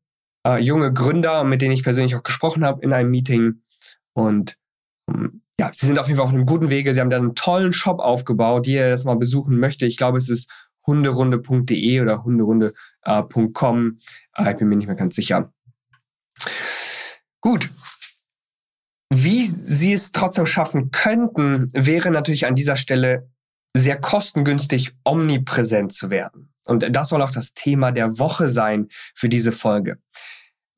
äh, 0.47 0.59
junge 0.59 0.93
Gründer, 0.93 1.45
mit 1.45 1.63
denen 1.63 1.73
ich 1.73 1.83
persönlich 1.83 2.15
auch 2.15 2.23
gesprochen 2.23 2.65
habe 2.65 2.83
in 2.83 2.93
einem 2.93 3.11
Meeting. 3.11 3.63
Und 4.13 4.57
ähm, 5.09 5.40
ja, 5.61 5.71
sie 5.75 5.85
sind 5.85 5.99
auf 5.99 6.07
jeden 6.07 6.17
Fall 6.17 6.25
auf 6.25 6.33
einem 6.33 6.47
guten 6.47 6.71
Wege. 6.71 6.95
Sie 6.95 7.01
haben 7.01 7.11
da 7.11 7.19
einen 7.19 7.35
tollen 7.35 7.75
Shop 7.75 8.01
aufgebaut. 8.01 8.67
Jeder, 8.67 8.89
das 8.89 9.05
mal 9.05 9.17
besuchen 9.17 9.59
möchte, 9.59 9.85
ich 9.85 9.99
glaube, 9.99 10.17
es 10.17 10.31
ist 10.31 10.51
hunderunde.de 10.87 12.01
oder 12.01 12.25
hunderunde.com. 12.25 13.99
Äh, 14.37 14.53
ich 14.53 14.57
bin 14.57 14.69
mir 14.69 14.77
nicht 14.77 14.87
mehr 14.87 14.97
ganz 14.97 15.15
sicher. 15.15 15.53
Gut. 17.43 17.69
Wie 19.11 19.49
sie 19.49 19.93
es 19.93 20.13
trotzdem 20.13 20.47
schaffen 20.47 20.93
könnten, 20.93 21.71
wäre 21.75 22.11
natürlich 22.11 22.47
an 22.47 22.55
dieser 22.55 22.77
Stelle 22.77 23.29
sehr 23.77 24.01
kostengünstig 24.01 24.97
omnipräsent 25.05 25.93
zu 25.93 26.09
werden. 26.09 26.55
Und 26.65 26.87
das 26.91 27.11
soll 27.11 27.21
auch 27.21 27.33
das 27.33 27.53
Thema 27.53 27.93
der 27.93 28.19
Woche 28.19 28.49
sein 28.49 28.89
für 29.15 29.29
diese 29.29 29.53
Folge. 29.53 29.99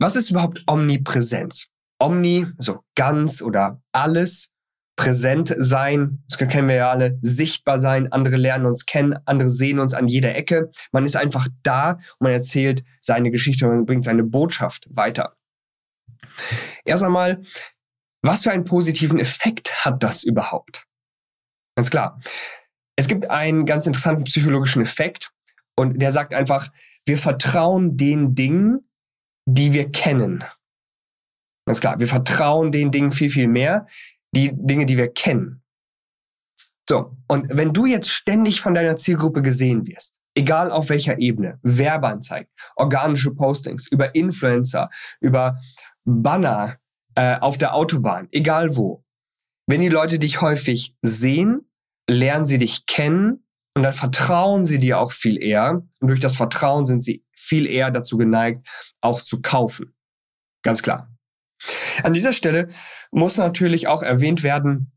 Was 0.01 0.17
ist 0.17 0.31
überhaupt 0.31 0.65
Omnipräsenz? 0.67 1.69
Omni, 2.01 2.49
so 2.59 2.81
ganz 2.97 3.43
oder 3.43 3.81
alles, 3.93 4.52
präsent 5.03 5.53
sein, 5.59 6.23
das 6.29 6.39
kennen 6.39 6.69
wir 6.69 6.77
ja 6.77 6.91
alle, 6.91 7.19
sichtbar 7.23 7.81
sein, 7.81 8.13
andere 8.13 8.37
lernen 8.37 8.67
uns 8.67 8.87
kennen, 8.87 9.19
andere 9.25 9.51
sehen 9.51 9.81
uns 9.81 9.95
an 9.95 10.07
jeder 10.07 10.37
Ecke. 10.37 10.71
Man 10.93 11.05
ist 11.05 11.17
einfach 11.17 11.49
da 11.65 11.93
und 11.93 12.21
man 12.21 12.33
erzählt 12.33 12.85
seine 13.01 13.33
Geschichte 13.33 13.69
und 13.69 13.85
bringt 13.85 14.05
seine 14.05 14.23
Botschaft 14.23 14.87
weiter. 14.91 15.35
Erst 16.85 17.03
einmal, 17.03 17.43
was 18.23 18.45
für 18.45 18.53
einen 18.53 18.65
positiven 18.65 19.19
Effekt 19.19 19.85
hat 19.85 20.05
das 20.05 20.23
überhaupt? 20.23 20.87
Ganz 21.75 21.91
klar. 21.91 22.21
Es 22.95 23.09
gibt 23.09 23.29
einen 23.29 23.67
ganz 23.67 23.87
interessanten 23.87 24.23
psychologischen 24.25 24.83
Effekt 24.83 25.33
und 25.75 26.01
der 26.01 26.13
sagt 26.13 26.33
einfach, 26.33 26.69
wir 27.05 27.19
vertrauen 27.19 27.97
den 27.97 28.37
Dingen, 28.37 28.89
die 29.47 29.73
wir 29.73 29.91
kennen. 29.91 30.45
Ganz 31.67 31.81
klar, 31.81 31.99
wir 31.99 32.07
vertrauen 32.07 32.71
den 32.71 32.93
Dingen 32.93 33.11
viel, 33.11 33.31
viel 33.31 33.49
mehr, 33.49 33.87
die 34.35 34.51
Dinge, 34.53 34.87
die 34.87 34.97
wir 34.97 35.13
kennen. 35.13 35.63
So, 36.89 37.17
und 37.29 37.47
wenn 37.49 37.73
du 37.73 37.87
jetzt 37.87 38.09
ständig 38.09 38.61
von 38.61 38.75
deiner 38.75 38.97
Zielgruppe 38.97 39.43
gesehen 39.43 39.87
wirst, 39.87 40.17
egal 40.35 40.71
auf 40.71 40.89
welcher 40.89 41.19
Ebene, 41.19 41.59
Werbeanzeigen, 41.63 42.51
organische 42.77 43.31
Postings, 43.33 43.87
über 43.87 44.15
Influencer, 44.15 44.91
über 45.21 45.59
Banner 46.05 46.79
äh, 47.15 47.39
auf 47.39 47.59
der 47.59 47.75
Autobahn, 47.75 48.29
egal 48.33 48.77
wo, 48.77 49.05
wenn 49.67 49.81
die 49.81 49.89
Leute 49.89 50.19
dich 50.19 50.41
häufig 50.41 50.97
sehen, 51.03 51.71
lernen 52.09 52.47
sie 52.47 52.59
dich 52.59 52.87
kennen 52.87 53.45
und 53.75 53.85
dann 53.85 53.93
vertrauen 53.93 54.67
sie 54.67 54.79
dir 54.79 54.99
auch 54.99 55.13
viel 55.13 55.43
eher. 55.43 55.83
Und 56.01 56.09
durch 56.09 56.21
das 56.21 56.37
Vertrauen 56.37 56.87
sind 56.87 57.03
sie 57.03 57.25
viel 57.33 57.67
eher 57.67 57.91
dazu 57.91 58.19
geneigt, 58.19 58.67
auch 59.01 59.21
zu 59.21 59.41
kaufen. 59.41 59.95
Ganz 60.63 60.83
klar. 60.83 61.12
An 62.03 62.13
dieser 62.13 62.33
Stelle 62.33 62.69
muss 63.11 63.37
natürlich 63.37 63.89
auch 63.89 64.03
erwähnt 64.03 64.43
werden, 64.43 64.93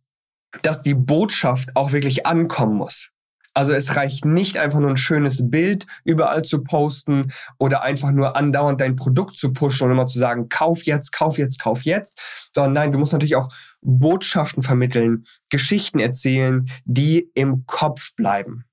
dass 0.61 0.81
die 0.81 0.93
Botschaft 0.93 1.75
auch 1.75 1.91
wirklich 1.91 2.25
ankommen 2.25 2.75
muss. 2.75 3.11
Also 3.55 3.71
es 3.71 3.95
reicht 3.95 4.25
nicht 4.25 4.57
einfach 4.57 4.79
nur 4.79 4.89
ein 4.89 4.97
schönes 4.97 5.49
Bild 5.49 5.87
überall 6.03 6.43
zu 6.43 6.61
posten 6.61 7.31
oder 7.57 7.83
einfach 7.83 8.11
nur 8.11 8.35
andauernd 8.35 8.81
dein 8.81 8.97
Produkt 8.97 9.37
zu 9.37 9.53
pushen 9.53 9.85
und 9.85 9.93
immer 9.93 10.07
zu 10.07 10.19
sagen, 10.19 10.49
kauf 10.49 10.83
jetzt, 10.83 11.13
kauf 11.13 11.37
jetzt, 11.37 11.61
kauf 11.61 11.83
jetzt, 11.83 12.19
sondern 12.53 12.73
nein, 12.73 12.91
du 12.91 12.99
musst 12.99 13.13
natürlich 13.13 13.37
auch 13.37 13.47
Botschaften 13.81 14.61
vermitteln, 14.61 15.23
Geschichten 15.49 15.99
erzählen, 15.99 16.69
die 16.83 17.31
im 17.33 17.65
Kopf 17.65 18.13
bleiben. 18.15 18.65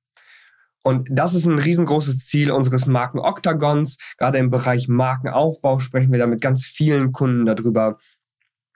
Und 0.83 1.09
das 1.11 1.35
ist 1.35 1.47
ein 1.47 1.59
riesengroßes 1.59 2.27
Ziel 2.27 2.51
unseres 2.51 2.87
Marken-Oktagons. 2.87 3.99
Gerade 4.19 4.39
im 4.39 4.51
Bereich 4.51 4.89
Markenaufbau 4.89 5.79
sprechen 5.79 6.11
wir 6.11 6.19
da 6.19 6.27
mit 6.27 6.41
ganz 6.41 6.65
vielen 6.65 7.13
Kunden 7.13 7.47
darüber. 7.47 7.99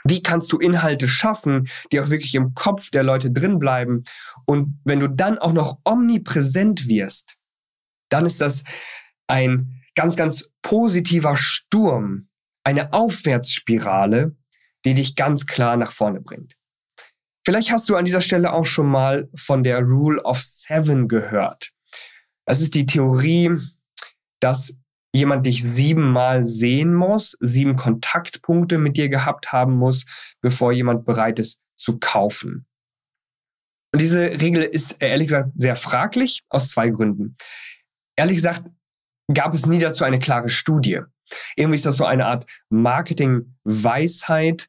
Wie 0.04 0.22
kannst 0.22 0.52
du 0.52 0.58
Inhalte 0.58 1.08
schaffen, 1.08 1.68
die 1.90 2.00
auch 2.00 2.10
wirklich 2.10 2.34
im 2.36 2.54
Kopf 2.54 2.90
der 2.90 3.02
Leute 3.02 3.32
drin 3.32 3.58
bleiben? 3.58 4.04
Und 4.44 4.78
wenn 4.84 5.00
du 5.00 5.08
dann 5.08 5.38
auch 5.38 5.52
noch 5.52 5.78
omnipräsent 5.84 6.86
wirst, 6.86 7.36
dann 8.08 8.25
ist 8.25 8.40
das 8.40 8.62
ein 9.26 9.82
ganz, 9.96 10.14
ganz 10.14 10.50
positiver 10.62 11.36
Sturm, 11.36 12.28
eine 12.62 12.92
Aufwärtsspirale, 12.92 14.36
die 14.84 14.94
dich 14.94 15.16
ganz 15.16 15.46
klar 15.46 15.76
nach 15.76 15.90
vorne 15.90 16.20
bringt. 16.20 16.54
Vielleicht 17.44 17.72
hast 17.72 17.88
du 17.88 17.96
an 17.96 18.04
dieser 18.04 18.20
Stelle 18.20 18.52
auch 18.52 18.64
schon 18.64 18.86
mal 18.86 19.28
von 19.34 19.64
der 19.64 19.80
Rule 19.80 20.22
of 20.22 20.40
Seven 20.42 21.08
gehört. 21.08 21.72
Das 22.46 22.60
ist 22.60 22.74
die 22.74 22.86
Theorie, 22.86 23.58
dass 24.40 24.76
jemand 25.12 25.46
dich 25.46 25.64
siebenmal 25.64 26.46
sehen 26.46 26.94
muss, 26.94 27.36
sieben 27.40 27.76
Kontaktpunkte 27.76 28.78
mit 28.78 28.96
dir 28.96 29.08
gehabt 29.08 29.52
haben 29.52 29.76
muss, 29.76 30.06
bevor 30.40 30.72
jemand 30.72 31.04
bereit 31.04 31.38
ist 31.38 31.60
zu 31.74 31.98
kaufen. 31.98 32.66
Und 33.92 34.00
diese 34.00 34.40
Regel 34.40 34.62
ist 34.62 34.96
ehrlich 35.00 35.28
gesagt 35.28 35.50
sehr 35.54 35.76
fraglich 35.76 36.44
aus 36.48 36.68
zwei 36.68 36.90
Gründen. 36.90 37.36
Ehrlich 38.16 38.36
gesagt 38.36 38.68
gab 39.32 39.54
es 39.54 39.66
nie 39.66 39.78
dazu 39.78 40.04
eine 40.04 40.18
klare 40.18 40.48
Studie. 40.48 41.00
Irgendwie 41.56 41.76
ist 41.76 41.86
das 41.86 41.96
so 41.96 42.04
eine 42.04 42.26
Art 42.26 42.46
Marketing-Weisheit, 42.68 44.68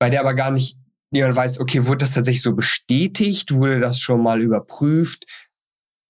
bei 0.00 0.10
der 0.10 0.20
aber 0.20 0.34
gar 0.34 0.50
nicht 0.50 0.78
jemand 1.10 1.36
weiß, 1.36 1.60
okay, 1.60 1.86
wurde 1.86 1.98
das 1.98 2.12
tatsächlich 2.12 2.42
so 2.42 2.54
bestätigt? 2.54 3.52
Wurde 3.52 3.80
das 3.80 4.00
schon 4.00 4.22
mal 4.22 4.40
überprüft? 4.40 5.26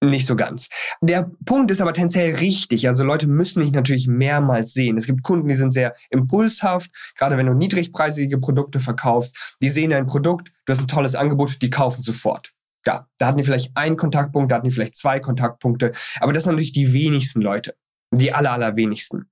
Nicht 0.00 0.28
so 0.28 0.36
ganz. 0.36 0.68
Der 1.00 1.28
Punkt 1.44 1.72
ist 1.72 1.80
aber 1.80 1.92
tendenziell 1.92 2.36
richtig. 2.36 2.86
Also 2.86 3.02
Leute 3.02 3.26
müssen 3.26 3.62
dich 3.62 3.72
natürlich 3.72 4.06
mehrmals 4.06 4.72
sehen. 4.72 4.96
Es 4.96 5.06
gibt 5.06 5.24
Kunden, 5.24 5.48
die 5.48 5.56
sind 5.56 5.72
sehr 5.72 5.94
impulshaft, 6.10 6.90
gerade 7.16 7.36
wenn 7.36 7.46
du 7.46 7.54
niedrigpreisige 7.54 8.38
Produkte 8.38 8.78
verkaufst. 8.78 9.56
Die 9.60 9.70
sehen 9.70 9.90
dein 9.90 10.06
Produkt, 10.06 10.52
du 10.66 10.72
hast 10.72 10.80
ein 10.80 10.86
tolles 10.86 11.16
Angebot, 11.16 11.60
die 11.62 11.70
kaufen 11.70 12.02
sofort. 12.02 12.52
Ja, 12.86 13.08
da 13.18 13.26
hatten 13.26 13.38
die 13.38 13.44
vielleicht 13.44 13.76
einen 13.76 13.96
Kontaktpunkt, 13.96 14.52
da 14.52 14.56
hatten 14.56 14.68
die 14.68 14.70
vielleicht 14.70 14.94
zwei 14.94 15.18
Kontaktpunkte. 15.18 15.92
Aber 16.20 16.32
das 16.32 16.44
sind 16.44 16.52
natürlich 16.52 16.72
die 16.72 16.92
wenigsten 16.92 17.40
Leute. 17.40 17.74
Die 18.12 18.32
aller, 18.32 18.52
allerwenigsten. 18.52 19.28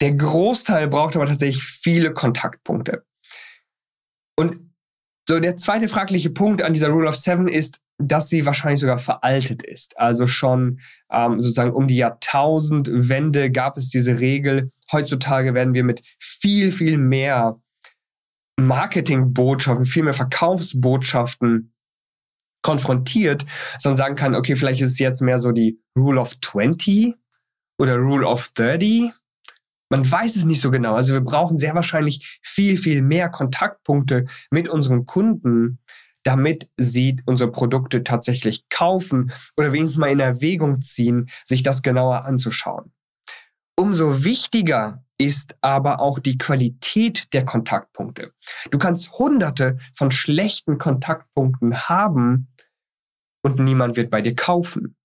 Der 0.00 0.12
Großteil 0.12 0.88
braucht 0.88 1.16
aber 1.16 1.26
tatsächlich 1.26 1.64
viele 1.64 2.12
Kontaktpunkte. 2.12 3.04
Und 4.38 4.65
so, 5.28 5.40
der 5.40 5.56
zweite 5.56 5.88
fragliche 5.88 6.30
Punkt 6.30 6.62
an 6.62 6.72
dieser 6.72 6.88
Rule 6.88 7.08
of 7.08 7.16
Seven 7.16 7.48
ist, 7.48 7.80
dass 7.98 8.28
sie 8.28 8.46
wahrscheinlich 8.46 8.80
sogar 8.80 8.98
veraltet 8.98 9.62
ist. 9.62 9.98
Also 9.98 10.26
schon 10.26 10.80
ähm, 11.10 11.40
sozusagen 11.40 11.72
um 11.72 11.88
die 11.88 11.96
Jahrtausendwende 11.96 13.50
gab 13.50 13.76
es 13.76 13.88
diese 13.88 14.20
Regel. 14.20 14.70
Heutzutage 14.92 15.54
werden 15.54 15.74
wir 15.74 15.82
mit 15.82 16.02
viel, 16.20 16.70
viel 16.70 16.98
mehr 16.98 17.60
Marketingbotschaften, 18.60 19.84
viel 19.84 20.04
mehr 20.04 20.12
Verkaufsbotschaften 20.12 21.72
konfrontiert, 22.62 23.46
sondern 23.78 23.96
sagen 23.96 24.16
kann, 24.16 24.34
okay, 24.34 24.56
vielleicht 24.56 24.80
ist 24.80 24.92
es 24.92 24.98
jetzt 24.98 25.22
mehr 25.22 25.38
so 25.38 25.52
die 25.52 25.80
Rule 25.96 26.20
of 26.20 26.40
20 26.40 27.14
oder 27.78 27.96
Rule 27.96 28.26
of 28.26 28.50
30 28.54 29.12
man 29.88 30.10
weiß 30.10 30.36
es 30.36 30.44
nicht 30.44 30.60
so 30.60 30.70
genau. 30.70 30.94
Also 30.94 31.12
wir 31.12 31.20
brauchen 31.20 31.58
sehr 31.58 31.74
wahrscheinlich 31.74 32.38
viel, 32.42 32.76
viel 32.76 33.02
mehr 33.02 33.28
Kontaktpunkte 33.28 34.26
mit 34.50 34.68
unseren 34.68 35.06
Kunden, 35.06 35.78
damit 36.22 36.70
sie 36.76 37.22
unsere 37.24 37.52
Produkte 37.52 38.02
tatsächlich 38.02 38.68
kaufen 38.68 39.32
oder 39.56 39.72
wenigstens 39.72 39.98
mal 39.98 40.10
in 40.10 40.20
Erwägung 40.20 40.82
ziehen, 40.82 41.30
sich 41.44 41.62
das 41.62 41.82
genauer 41.82 42.24
anzuschauen. 42.24 42.92
Umso 43.78 44.24
wichtiger 44.24 45.04
ist 45.18 45.54
aber 45.60 46.00
auch 46.00 46.18
die 46.18 46.38
Qualität 46.38 47.32
der 47.32 47.44
Kontaktpunkte. 47.44 48.32
Du 48.70 48.78
kannst 48.78 49.12
hunderte 49.12 49.78
von 49.94 50.10
schlechten 50.10 50.78
Kontaktpunkten 50.78 51.88
haben 51.88 52.48
und 53.42 53.58
niemand 53.58 53.96
wird 53.96 54.10
bei 54.10 54.22
dir 54.22 54.34
kaufen. 54.34 54.96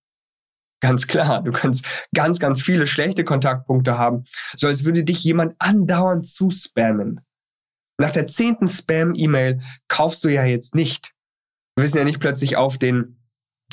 Ganz 0.82 1.06
klar, 1.08 1.44
du 1.44 1.52
kannst 1.52 1.86
ganz, 2.14 2.40
ganz 2.40 2.62
viele 2.62 2.88
schlechte 2.88 3.24
Kontaktpunkte 3.24 3.98
haben, 3.98 4.26
so 4.56 4.68
als 4.68 4.84
würde 4.84 5.04
dich 5.04 5.24
jemand 5.24 5.56
andauernd 5.60 6.28
zuspammen. 6.28 7.22
Nach 8.00 8.10
der 8.10 8.26
zehnten 8.26 8.68
Spam-E-Mail 8.68 9.62
kaufst 9.88 10.24
du 10.24 10.30
ja 10.30 10.44
jetzt 10.44 10.74
nicht. 10.74 11.14
Wir 11.76 11.86
wissen 11.86 11.98
ja 11.98 12.04
nicht 12.04 12.20
plötzlich 12.20 12.58
auf 12.58 12.80
den 12.80 13.22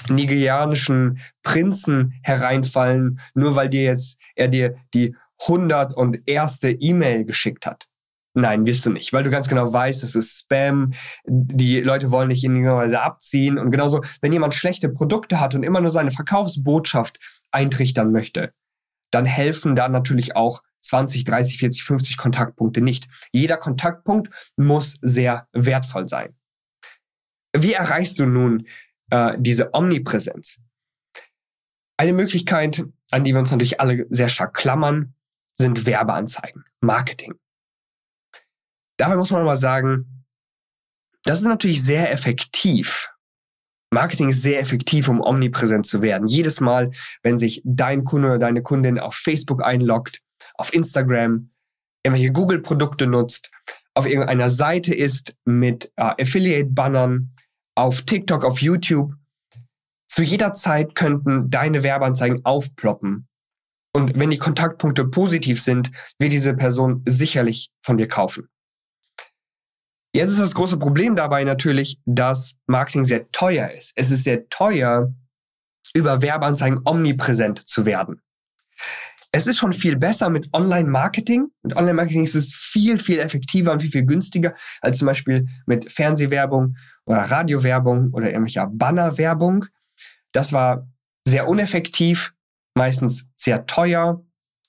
nigerianischen 0.09 1.21
Prinzen 1.43 2.15
hereinfallen, 2.23 3.21
nur 3.35 3.57
weil 3.57 3.71
dir 3.71 3.83
jetzt 3.83 4.19
er 4.37 4.49
dir 4.49 4.77
die 4.95 5.17
hundert 5.47 5.95
und 5.95 6.29
erste 6.29 6.71
E-Mail 6.71 7.25
geschickt 7.25 7.67
hat. 7.67 7.88
Nein, 8.39 8.67
wirst 8.67 8.87
du 8.87 8.91
nicht, 8.91 9.13
weil 9.13 9.25
du 9.25 9.31
ganz 9.31 9.49
genau 9.49 9.73
weißt, 9.73 10.05
das 10.05 10.15
ist 10.15 10.39
Spam, 10.39 10.93
die 11.27 11.81
Leute 11.81 12.13
wollen 12.13 12.29
dich 12.29 12.45
in 12.45 12.53
irgendeiner 12.53 12.79
Weise 12.79 13.01
abziehen. 13.01 13.59
Und 13.59 13.73
genauso, 13.73 14.01
wenn 14.21 14.33
jemand 14.33 14.55
schlechte 14.55 14.89
Produkte 14.89 15.41
hat 15.41 15.57
und 15.57 15.65
immer 15.65 15.81
nur 15.81 15.91
seine 15.91 16.13
Verkaufsbotschaft 16.13 17.19
eintrichtern 17.51 18.13
möchte, 18.13 18.53
dann 19.11 19.27
helfen 19.27 19.75
da 19.75 19.89
natürlich 19.89 20.37
auch 20.37 20.63
20, 20.83 21.25
30, 21.25 21.59
40, 21.59 21.83
50 21.83 22.17
Kontaktpunkte 22.17 22.81
nicht. 22.81 23.09
Jeder 23.33 23.57
Kontaktpunkt 23.57 24.31
muss 24.57 24.99
sehr 25.03 25.49
wertvoll 25.51 26.07
sein. 26.07 26.37
Wie 27.57 27.73
erreichst 27.73 28.21
du 28.21 28.27
nun 28.27 28.69
äh, 29.11 29.35
diese 29.37 29.75
Omnipräsenz? 29.75 30.61
Eine 31.97 32.13
Möglichkeit, 32.13 32.85
an 33.11 33.25
die 33.25 33.33
wir 33.33 33.41
uns 33.41 33.51
natürlich 33.51 33.81
alle 33.81 34.07
sehr 34.11 34.29
stark 34.29 34.55
klammern, 34.55 35.15
sind 35.55 35.87
Werbeanzeigen, 35.87 36.67
Marketing. 36.81 37.35
Dabei 38.99 39.17
muss 39.17 39.31
man 39.31 39.43
aber 39.43 39.57
sagen, 39.57 40.25
das 41.25 41.41
ist 41.41 41.47
natürlich 41.47 41.83
sehr 41.83 42.11
effektiv. 42.13 43.11
Marketing 43.91 44.31
ist 44.31 44.43
sehr 44.43 44.61
effektiv, 44.61 45.09
um 45.09 45.21
omnipräsent 45.21 45.87
zu 45.87 46.03
werden. 46.03 46.29
Jedes 46.29 46.61
Mal, 46.61 46.91
wenn 47.23 47.39
sich 47.39 47.63
dein 47.65 48.05
Kunde 48.05 48.29
oder 48.29 48.39
deine 48.39 48.63
Kundin 48.63 48.99
auf 48.99 49.15
Facebook 49.15 49.63
einloggt, 49.63 50.21
auf 50.55 50.75
Instagram, 50.75 51.51
irgendwelche 52.03 52.33
Google-Produkte 52.33 53.07
nutzt, 53.07 53.51
auf 53.95 54.07
irgendeiner 54.07 54.51
Seite 54.51 54.95
ist 54.95 55.35
mit 55.45 55.91
äh, 55.97 56.23
Affiliate-Bannern, 56.23 57.35
auf 57.75 58.03
TikTok, 58.03 58.45
auf 58.45 58.61
YouTube, 58.61 59.15
zu 60.09 60.23
jeder 60.23 60.55
Zeit 60.55 60.95
könnten 60.95 61.51
deine 61.51 61.83
Werbeanzeigen 61.83 62.45
aufploppen. 62.45 63.29
Und 63.95 64.19
wenn 64.19 64.31
die 64.31 64.39
Kontaktpunkte 64.39 65.05
positiv 65.05 65.63
sind, 65.63 65.91
wird 66.19 66.33
diese 66.33 66.55
Person 66.55 67.03
sicherlich 67.07 67.71
von 67.83 67.99
dir 67.99 68.09
kaufen. 68.09 68.49
Jetzt 70.13 70.31
ist 70.31 70.41
das 70.41 70.55
große 70.55 70.79
Problem 70.79 71.17
dabei 71.17 71.45
natürlich, 71.45 72.01
dass 72.07 72.57
Marketing 72.67 73.05
sehr 73.05 73.31
teuer 73.31 73.71
ist. 73.71 73.93
Es 73.95 74.11
ist 74.11 74.25
sehr 74.25 74.49
teuer, 74.49 75.13
über 75.95 76.23
Werbeanzeigen 76.23 76.81
omnipräsent 76.85 77.67
zu 77.67 77.85
werden. 77.85 78.23
Es 79.31 79.47
ist 79.47 79.59
schon 79.59 79.75
viel 79.75 79.97
besser 79.97 80.31
mit 80.31 80.49
Online-Marketing. 80.55 81.49
Mit 81.63 81.77
Online-Marketing 81.77 82.25
ist 82.25 82.35
es 82.35 82.55
viel, 82.55 82.99
viel 82.99 83.19
effektiver 83.19 83.73
und 83.73 83.83
viel, 83.83 83.91
viel 83.91 84.07
günstiger 84.07 84.55
als 84.81 84.99
zum 84.99 85.07
Beispiel 85.07 85.47
mit 85.67 85.93
Fernsehwerbung 85.93 86.77
oder 87.05 87.19
Radiowerbung 87.19 88.11
oder 88.13 88.29
irgendwelcher 88.29 88.67
Bannerwerbung. 88.67 89.67
Das 90.33 90.53
war 90.55 90.89
sehr 91.27 91.47
uneffektiv, 91.47 92.33
meistens 92.75 93.29
sehr 93.37 93.67
teuer 93.67 94.25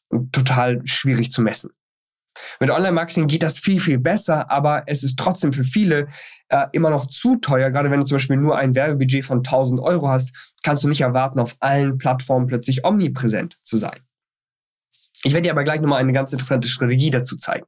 und 0.09 0.33
total 0.33 0.85
schwierig 0.85 1.31
zu 1.31 1.41
messen. 1.41 1.71
Mit 2.59 2.69
Online-Marketing 2.69 3.27
geht 3.27 3.43
das 3.43 3.59
viel, 3.59 3.79
viel 3.79 3.99
besser, 3.99 4.49
aber 4.51 4.83
es 4.87 5.03
ist 5.03 5.17
trotzdem 5.17 5.53
für 5.53 5.63
viele 5.63 6.07
äh, 6.49 6.67
immer 6.71 6.89
noch 6.89 7.07
zu 7.07 7.37
teuer. 7.37 7.71
Gerade 7.71 7.91
wenn 7.91 7.99
du 7.99 8.05
zum 8.05 8.15
Beispiel 8.15 8.37
nur 8.37 8.57
ein 8.57 8.75
Werbebudget 8.75 9.25
von 9.25 9.39
1000 9.39 9.79
Euro 9.79 10.09
hast, 10.09 10.33
kannst 10.63 10.83
du 10.83 10.87
nicht 10.87 11.01
erwarten, 11.01 11.39
auf 11.39 11.55
allen 11.59 11.97
Plattformen 11.97 12.47
plötzlich 12.47 12.85
omnipräsent 12.85 13.57
zu 13.61 13.77
sein. 13.77 13.99
Ich 15.23 15.33
werde 15.33 15.43
dir 15.43 15.51
aber 15.51 15.63
gleich 15.63 15.81
nochmal 15.81 15.99
eine 15.99 16.13
ganz 16.13 16.31
interessante 16.31 16.67
Strategie 16.67 17.09
dazu 17.09 17.37
zeigen. 17.37 17.65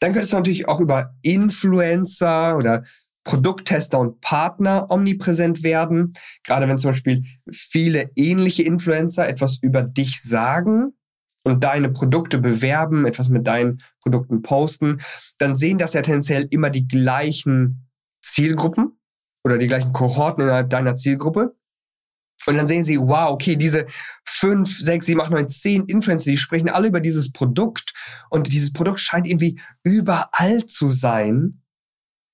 Dann 0.00 0.12
könntest 0.12 0.32
du 0.32 0.36
natürlich 0.36 0.66
auch 0.66 0.80
über 0.80 1.14
Influencer 1.22 2.56
oder 2.56 2.84
Produkttester 3.24 4.00
und 4.00 4.20
Partner 4.20 4.86
omnipräsent 4.90 5.62
werden. 5.62 6.14
Gerade 6.42 6.66
wenn 6.68 6.78
zum 6.78 6.90
Beispiel 6.90 7.22
viele 7.52 8.10
ähnliche 8.16 8.64
Influencer 8.64 9.28
etwas 9.28 9.58
über 9.62 9.82
dich 9.82 10.22
sagen, 10.22 10.94
und 11.44 11.64
deine 11.64 11.88
Produkte 11.88 12.38
bewerben, 12.38 13.06
etwas 13.06 13.28
mit 13.28 13.46
deinen 13.46 13.82
Produkten 14.00 14.42
posten, 14.42 15.00
dann 15.38 15.56
sehen 15.56 15.78
das 15.78 15.92
ja 15.92 16.02
tendenziell 16.02 16.46
immer 16.50 16.70
die 16.70 16.86
gleichen 16.86 17.88
Zielgruppen 18.22 18.98
oder 19.44 19.58
die 19.58 19.66
gleichen 19.66 19.92
Kohorten 19.92 20.44
innerhalb 20.44 20.70
deiner 20.70 20.94
Zielgruppe. 20.94 21.56
Und 22.46 22.56
dann 22.56 22.66
sehen 22.66 22.84
sie, 22.84 22.98
wow, 22.98 23.30
okay, 23.30 23.56
diese 23.56 23.86
fünf, 24.24 24.80
sechs, 24.80 25.06
sieben, 25.06 25.20
acht, 25.20 25.30
neun, 25.30 25.48
zehn 25.48 25.86
Influencer, 25.86 26.30
die 26.30 26.36
sprechen 26.36 26.68
alle 26.68 26.88
über 26.88 27.00
dieses 27.00 27.32
Produkt 27.32 27.92
und 28.30 28.52
dieses 28.52 28.72
Produkt 28.72 28.98
scheint 28.98 29.26
irgendwie 29.26 29.60
überall 29.84 30.66
zu 30.66 30.88
sein. 30.88 31.62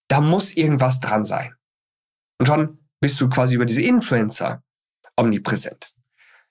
Da 0.08 0.20
muss 0.20 0.56
irgendwas 0.56 1.00
dran 1.00 1.24
sein. 1.24 1.54
Und 2.38 2.46
schon 2.46 2.78
bist 3.00 3.20
du 3.20 3.28
quasi 3.28 3.54
über 3.54 3.66
diese 3.66 3.82
Influencer 3.82 4.62
omnipräsent. 5.16 5.94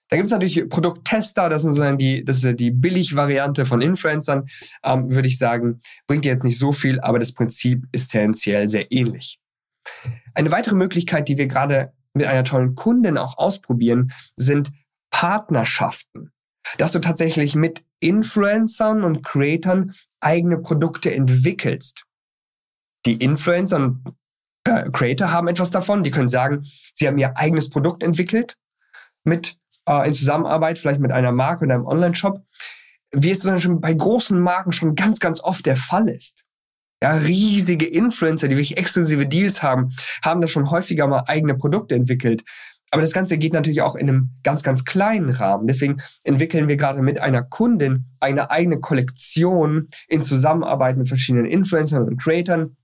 Da 0.10 0.16
gibt 0.16 0.28
es 0.28 0.32
natürlich 0.32 0.70
Produkttester, 0.70 1.50
das 1.50 1.64
sind 1.64 1.74
so 1.74 1.92
die, 1.96 2.24
das 2.24 2.44
ist 2.44 2.60
die 2.60 2.72
Billig-Variante 2.72 3.66
von 3.66 3.82
Influencern, 3.82 4.48
ähm, 4.84 5.14
würde 5.14 5.28
ich 5.28 5.38
sagen. 5.38 5.82
Bringt 6.08 6.24
dir 6.24 6.32
jetzt 6.32 6.44
nicht 6.44 6.60
so 6.60 6.72
viel, 6.72 7.00
aber 7.02 7.20
das 7.20 7.34
Prinzip 7.34 7.86
ist 7.92 8.12
tendenziell 8.12 8.68
sehr 8.68 8.92
ähnlich. 8.92 9.40
Eine 10.34 10.52
weitere 10.52 10.76
Möglichkeit, 10.76 11.28
die 11.28 11.38
wir 11.38 11.48
gerade 11.48 11.94
mit 12.14 12.26
einer 12.26 12.44
tollen 12.44 12.76
Kundin 12.76 13.18
auch 13.18 13.38
ausprobieren, 13.38 14.12
sind 14.36 14.72
Partnerschaften. 15.12 16.32
Dass 16.78 16.92
du 16.92 17.00
tatsächlich 17.00 17.56
mit 17.56 17.84
Influencern 18.00 19.04
und 19.04 19.24
Creatern 19.24 19.94
eigene 20.20 20.58
Produkte 20.58 21.14
entwickelst. 21.14 22.04
Die 23.06 23.16
Influencer 23.16 23.78
und 23.78 24.04
äh, 24.66 24.90
Creator 24.92 25.32
haben 25.32 25.48
etwas 25.48 25.72
davon. 25.72 26.04
Die 26.04 26.12
können 26.12 26.28
sagen, 26.28 26.66
sie 26.94 27.08
haben 27.08 27.18
ihr 27.18 27.38
eigenes 27.38 27.70
Produkt 27.70 28.04
entwickelt 28.04 28.58
mit 29.24 29.58
äh, 29.88 30.08
in 30.08 30.14
Zusammenarbeit, 30.14 30.78
vielleicht 30.78 31.00
mit 31.00 31.12
einer 31.12 31.32
Marke 31.32 31.66
oder 31.66 31.76
einem 31.76 31.88
Online-Shop, 31.88 32.42
wie 33.12 33.32
es 33.32 33.40
dann 33.40 33.60
schon 33.60 33.82
bei 33.82 33.94
großen 33.94 34.40
Marken 34.40 34.72
schon 34.72 34.96
ganz, 34.96 35.20
ganz 35.20 35.40
oft 35.40 35.66
der 35.66 35.78
Fall 35.78 36.10
ist. 36.10 36.44
Ja, 37.02 37.12
riesige 37.12 37.86
Influencer, 37.86 38.48
die 38.48 38.56
wirklich 38.56 38.78
exklusive 38.78 39.28
Deals 39.28 39.62
haben, 39.62 39.90
haben 40.24 40.42
da 40.42 40.48
schon 40.48 40.72
häufiger 40.72 41.08
mal 41.08 41.24
eigene 41.28 41.56
Produkte 41.56 41.96
entwickelt. 41.96 42.44
Aber 42.90 43.02
das 43.02 43.12
Ganze 43.12 43.38
geht 43.38 43.54
natürlich 43.54 43.82
auch 43.82 43.96
in 43.96 44.10
einem 44.10 44.30
ganz, 44.44 44.64
ganz 44.64 44.86
kleinen 44.86 45.30
Rahmen. 45.30 45.68
Deswegen 45.68 46.02
entwickeln 46.24 46.68
wir 46.68 46.78
gerade 46.78 47.02
mit 47.02 47.20
einer 47.20 47.44
Kundin 47.44 48.06
eine 48.20 48.50
eigene 48.50 48.80
Kollektion 48.80 49.90
in 50.08 50.24
Zusammenarbeit 50.24 50.98
mit 50.98 51.08
verschiedenen 51.08 51.46
Influencern 51.46 52.04
und 52.04 52.18
Creatern, 52.22 52.78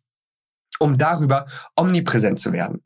um 0.80 0.98
darüber 0.98 1.48
omnipräsent 1.76 2.40
zu 2.40 2.52
werden. 2.52 2.84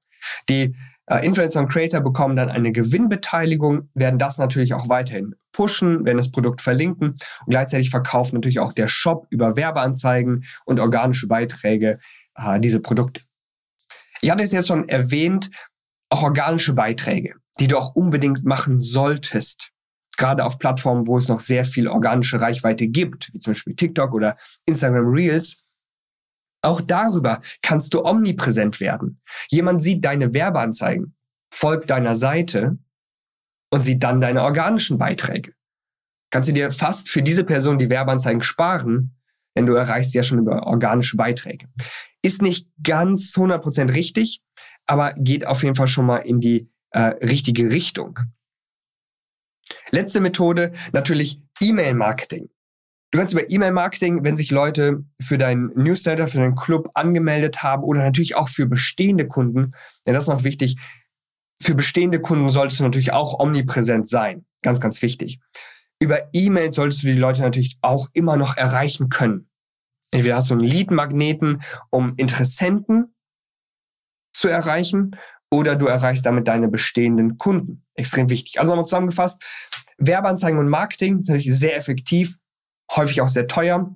Die 0.47 0.75
äh, 1.07 1.25
Influencer 1.25 1.61
und 1.61 1.69
Creator 1.69 2.01
bekommen 2.01 2.35
dann 2.35 2.49
eine 2.49 2.71
Gewinnbeteiligung, 2.71 3.89
werden 3.93 4.19
das 4.19 4.37
natürlich 4.37 4.73
auch 4.73 4.89
weiterhin 4.89 5.35
pushen, 5.51 6.05
werden 6.05 6.17
das 6.17 6.31
Produkt 6.31 6.61
verlinken 6.61 7.11
und 7.11 7.49
gleichzeitig 7.49 7.89
verkauft 7.89 8.33
natürlich 8.33 8.59
auch 8.59 8.73
der 8.73 8.87
Shop 8.87 9.25
über 9.29 9.55
Werbeanzeigen 9.55 10.43
und 10.65 10.79
organische 10.79 11.27
Beiträge 11.27 11.99
äh, 12.35 12.59
diese 12.59 12.79
Produkte. 12.79 13.21
Ich 14.21 14.29
hatte 14.29 14.43
es 14.43 14.51
jetzt 14.51 14.67
schon 14.67 14.89
erwähnt, 14.89 15.49
auch 16.09 16.23
organische 16.23 16.73
Beiträge, 16.73 17.35
die 17.59 17.67
du 17.67 17.77
auch 17.77 17.95
unbedingt 17.95 18.43
machen 18.45 18.79
solltest. 18.81 19.71
Gerade 20.17 20.45
auf 20.45 20.57
Plattformen, 20.57 21.05
wo 21.05 21.17
es 21.17 21.27
noch 21.27 21.39
sehr 21.39 21.63
viel 21.63 21.87
organische 21.87 22.41
Reichweite 22.41 22.87
gibt, 22.87 23.29
wie 23.33 23.39
zum 23.39 23.51
Beispiel 23.53 23.75
TikTok 23.75 24.13
oder 24.13 24.35
Instagram 24.65 25.05
Reels, 25.07 25.63
auch 26.61 26.81
darüber 26.81 27.41
kannst 27.61 27.93
du 27.93 28.03
omnipräsent 28.03 28.79
werden. 28.79 29.21
Jemand 29.49 29.81
sieht 29.81 30.03
deine 30.03 30.33
Werbeanzeigen, 30.33 31.15
folgt 31.53 31.89
deiner 31.89 32.15
Seite 32.15 32.77
und 33.71 33.83
sieht 33.83 34.03
dann 34.03 34.21
deine 34.21 34.43
organischen 34.43 34.97
Beiträge. 34.97 35.53
Kannst 36.31 36.49
du 36.49 36.53
dir 36.53 36.71
fast 36.71 37.09
für 37.09 37.21
diese 37.21 37.43
Person 37.43 37.79
die 37.79 37.89
Werbeanzeigen 37.89 38.43
sparen, 38.43 39.15
denn 39.55 39.65
du 39.65 39.73
erreichst 39.73 40.13
ja 40.13 40.23
schon 40.23 40.39
über 40.39 40.67
organische 40.67 41.17
Beiträge. 41.17 41.67
Ist 42.21 42.41
nicht 42.41 42.69
ganz 42.83 43.33
100% 43.35 43.93
richtig, 43.93 44.43
aber 44.85 45.13
geht 45.13 45.47
auf 45.47 45.63
jeden 45.63 45.75
Fall 45.75 45.87
schon 45.87 46.05
mal 46.05 46.17
in 46.17 46.39
die 46.39 46.69
äh, 46.91 46.99
richtige 47.25 47.69
Richtung. 47.71 48.19
Letzte 49.91 50.19
Methode, 50.19 50.73
natürlich 50.91 51.41
E-Mail-Marketing. 51.59 52.49
Du 53.11 53.19
kannst 53.19 53.33
über 53.33 53.49
E-Mail-Marketing, 53.49 54.23
wenn 54.23 54.35
sich 54.35 54.51
Leute 54.51 55.05
für 55.21 55.37
deinen 55.37 55.71
Newsletter, 55.75 56.27
für 56.27 56.39
deinen 56.39 56.55
Club 56.55 56.91
angemeldet 56.93 57.63
haben 57.63 57.83
oder 57.83 58.01
natürlich 58.01 58.35
auch 58.35 58.49
für 58.49 58.65
bestehende 58.65 59.27
Kunden, 59.27 59.73
denn 60.05 60.13
das 60.13 60.25
ist 60.25 60.29
noch 60.29 60.43
wichtig, 60.43 60.77
für 61.61 61.73
bestehende 61.73 62.19
Kunden 62.19 62.49
solltest 62.49 62.79
du 62.79 62.83
natürlich 62.83 63.13
auch 63.13 63.39
omnipräsent 63.39 64.07
sein. 64.07 64.45
Ganz, 64.61 64.79
ganz 64.79 65.01
wichtig. 65.01 65.39
Über 65.99 66.29
E-Mail 66.33 66.73
solltest 66.73 67.03
du 67.03 67.07
die 67.07 67.13
Leute 67.13 67.41
natürlich 67.41 67.77
auch 67.81 68.09
immer 68.13 68.37
noch 68.37 68.57
erreichen 68.57 69.09
können. 69.09 69.49
Entweder 70.11 70.35
hast 70.35 70.49
du 70.49 70.53
einen 70.53 70.63
Lead-Magneten, 70.63 71.63
um 71.89 72.13
Interessenten 72.17 73.15
zu 74.33 74.47
erreichen, 74.47 75.15
oder 75.49 75.75
du 75.75 75.87
erreichst 75.87 76.25
damit 76.25 76.47
deine 76.47 76.67
bestehenden 76.67 77.37
Kunden. 77.37 77.85
Extrem 77.95 78.29
wichtig. 78.29 78.59
Also 78.59 78.71
nochmal 78.71 78.85
zusammengefasst, 78.85 79.41
Werbeanzeigen 79.97 80.59
und 80.59 80.69
Marketing 80.69 81.21
sind 81.21 81.35
natürlich 81.35 81.57
sehr 81.57 81.77
effektiv, 81.77 82.37
häufig 82.95 83.21
auch 83.21 83.27
sehr 83.27 83.47
teuer. 83.47 83.93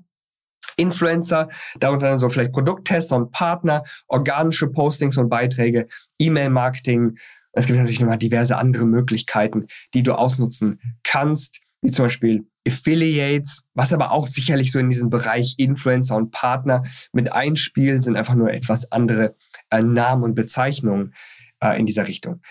Influencer, 0.77 1.49
darunter 1.80 2.08
dann 2.08 2.19
so 2.19 2.30
vielleicht 2.30 2.54
Produkttester 2.54 3.15
und 3.15 3.32
Partner, 3.32 3.84
organische 4.08 4.67
Postings 4.67 5.17
und 5.17 5.30
Beiträge, 5.30 5.88
E-Mail-Marketing. 6.19 7.17
Es 7.51 7.65
gibt 7.65 7.77
natürlich 7.77 7.99
nochmal 7.99 8.17
diverse 8.17 8.58
andere 8.58 8.86
Möglichkeiten, 8.86 9.67
die 9.93 10.04
du 10.04 10.13
ausnutzen 10.13 10.80
kannst, 11.04 11.60
wie 11.82 11.91
zum 11.91 12.06
Beispiel 12.06 12.45
Affiliates, 12.67 13.63
was 13.73 13.91
aber 13.91 14.12
auch 14.12 14.27
sicherlich 14.27 14.71
so 14.71 14.80
in 14.80 14.89
diesem 14.89 15.10
Bereich 15.10 15.56
Influencer 15.58 16.15
und 16.15 16.32
Partner 16.32 16.84
mit 17.12 17.32
einspielen, 17.32 18.01
sind 18.01 18.15
einfach 18.15 18.36
nur 18.36 18.54
etwas 18.54 18.91
andere 18.91 19.36
äh, 19.71 19.82
Namen 19.82 20.23
und 20.23 20.36
Bezeichnungen 20.36 21.13
äh, 21.60 21.80
in 21.80 21.86
dieser 21.86 22.08
Richtung. 22.08 22.41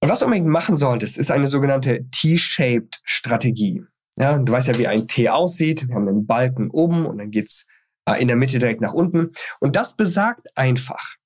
Und 0.00 0.08
was 0.08 0.20
du 0.20 0.26
unbedingt 0.26 0.48
machen 0.48 0.76
solltest, 0.76 1.18
ist 1.18 1.30
eine 1.30 1.46
sogenannte 1.46 2.04
T-Shaped 2.10 3.00
Strategie. 3.04 3.82
Ja, 4.16 4.38
du 4.38 4.52
weißt 4.52 4.68
ja, 4.68 4.78
wie 4.78 4.86
ein 4.86 5.08
T 5.08 5.28
aussieht. 5.28 5.88
Wir 5.88 5.94
haben 5.94 6.08
einen 6.08 6.26
Balken 6.26 6.70
oben 6.70 7.06
und 7.06 7.18
dann 7.18 7.30
geht's 7.30 7.66
äh, 8.08 8.20
in 8.20 8.28
der 8.28 8.36
Mitte 8.36 8.58
direkt 8.58 8.80
nach 8.80 8.92
unten. 8.92 9.32
Und 9.60 9.76
das 9.76 9.96
besagt 9.96 10.46
einfach, 10.56 11.16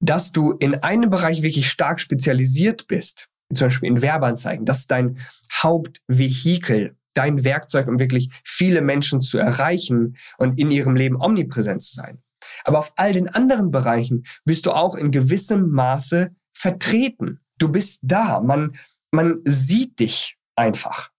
dass 0.00 0.32
du 0.32 0.52
in 0.52 0.82
einem 0.82 1.10
Bereich 1.10 1.42
wirklich 1.42 1.68
stark 1.68 2.00
spezialisiert 2.00 2.86
bist, 2.86 3.28
zum 3.54 3.66
Beispiel 3.66 3.90
in 3.90 4.02
Werbeanzeigen. 4.02 4.64
Das 4.64 4.80
ist 4.80 4.90
dein 4.90 5.18
Hauptvehikel 5.52 6.96
dein 7.14 7.44
Werkzeug, 7.44 7.88
um 7.88 7.98
wirklich 7.98 8.30
viele 8.44 8.80
Menschen 8.80 9.20
zu 9.20 9.38
erreichen 9.38 10.16
und 10.38 10.58
in 10.58 10.70
ihrem 10.70 10.96
Leben 10.96 11.20
omnipräsent 11.20 11.82
zu 11.82 11.94
sein. 11.94 12.22
Aber 12.64 12.78
auf 12.78 12.92
all 12.96 13.12
den 13.12 13.28
anderen 13.28 13.70
Bereichen 13.70 14.24
bist 14.44 14.66
du 14.66 14.72
auch 14.72 14.94
in 14.94 15.10
gewissem 15.10 15.70
Maße 15.70 16.34
vertreten. 16.52 17.40
Du 17.58 17.70
bist 17.70 18.00
da. 18.02 18.40
Man, 18.40 18.76
man 19.10 19.40
sieht 19.44 20.00
dich 20.00 20.36
einfach 20.56 21.11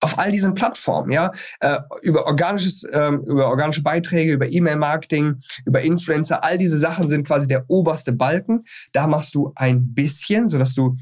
auf 0.00 0.18
all 0.18 0.32
diesen 0.32 0.54
Plattformen, 0.54 1.12
ja, 1.12 1.32
äh, 1.60 1.78
über 2.02 2.26
organisches, 2.26 2.86
ähm, 2.90 3.22
über 3.26 3.48
organische 3.48 3.82
Beiträge, 3.82 4.32
über 4.32 4.50
E-Mail-Marketing, 4.50 5.36
über 5.66 5.82
Influencer, 5.82 6.42
all 6.42 6.58
diese 6.58 6.78
Sachen 6.78 7.08
sind 7.08 7.26
quasi 7.26 7.46
der 7.46 7.68
oberste 7.68 8.12
Balken. 8.12 8.64
Da 8.92 9.06
machst 9.06 9.34
du 9.34 9.52
ein 9.56 9.94
bisschen, 9.94 10.48
sodass 10.48 10.74
du 10.74 10.96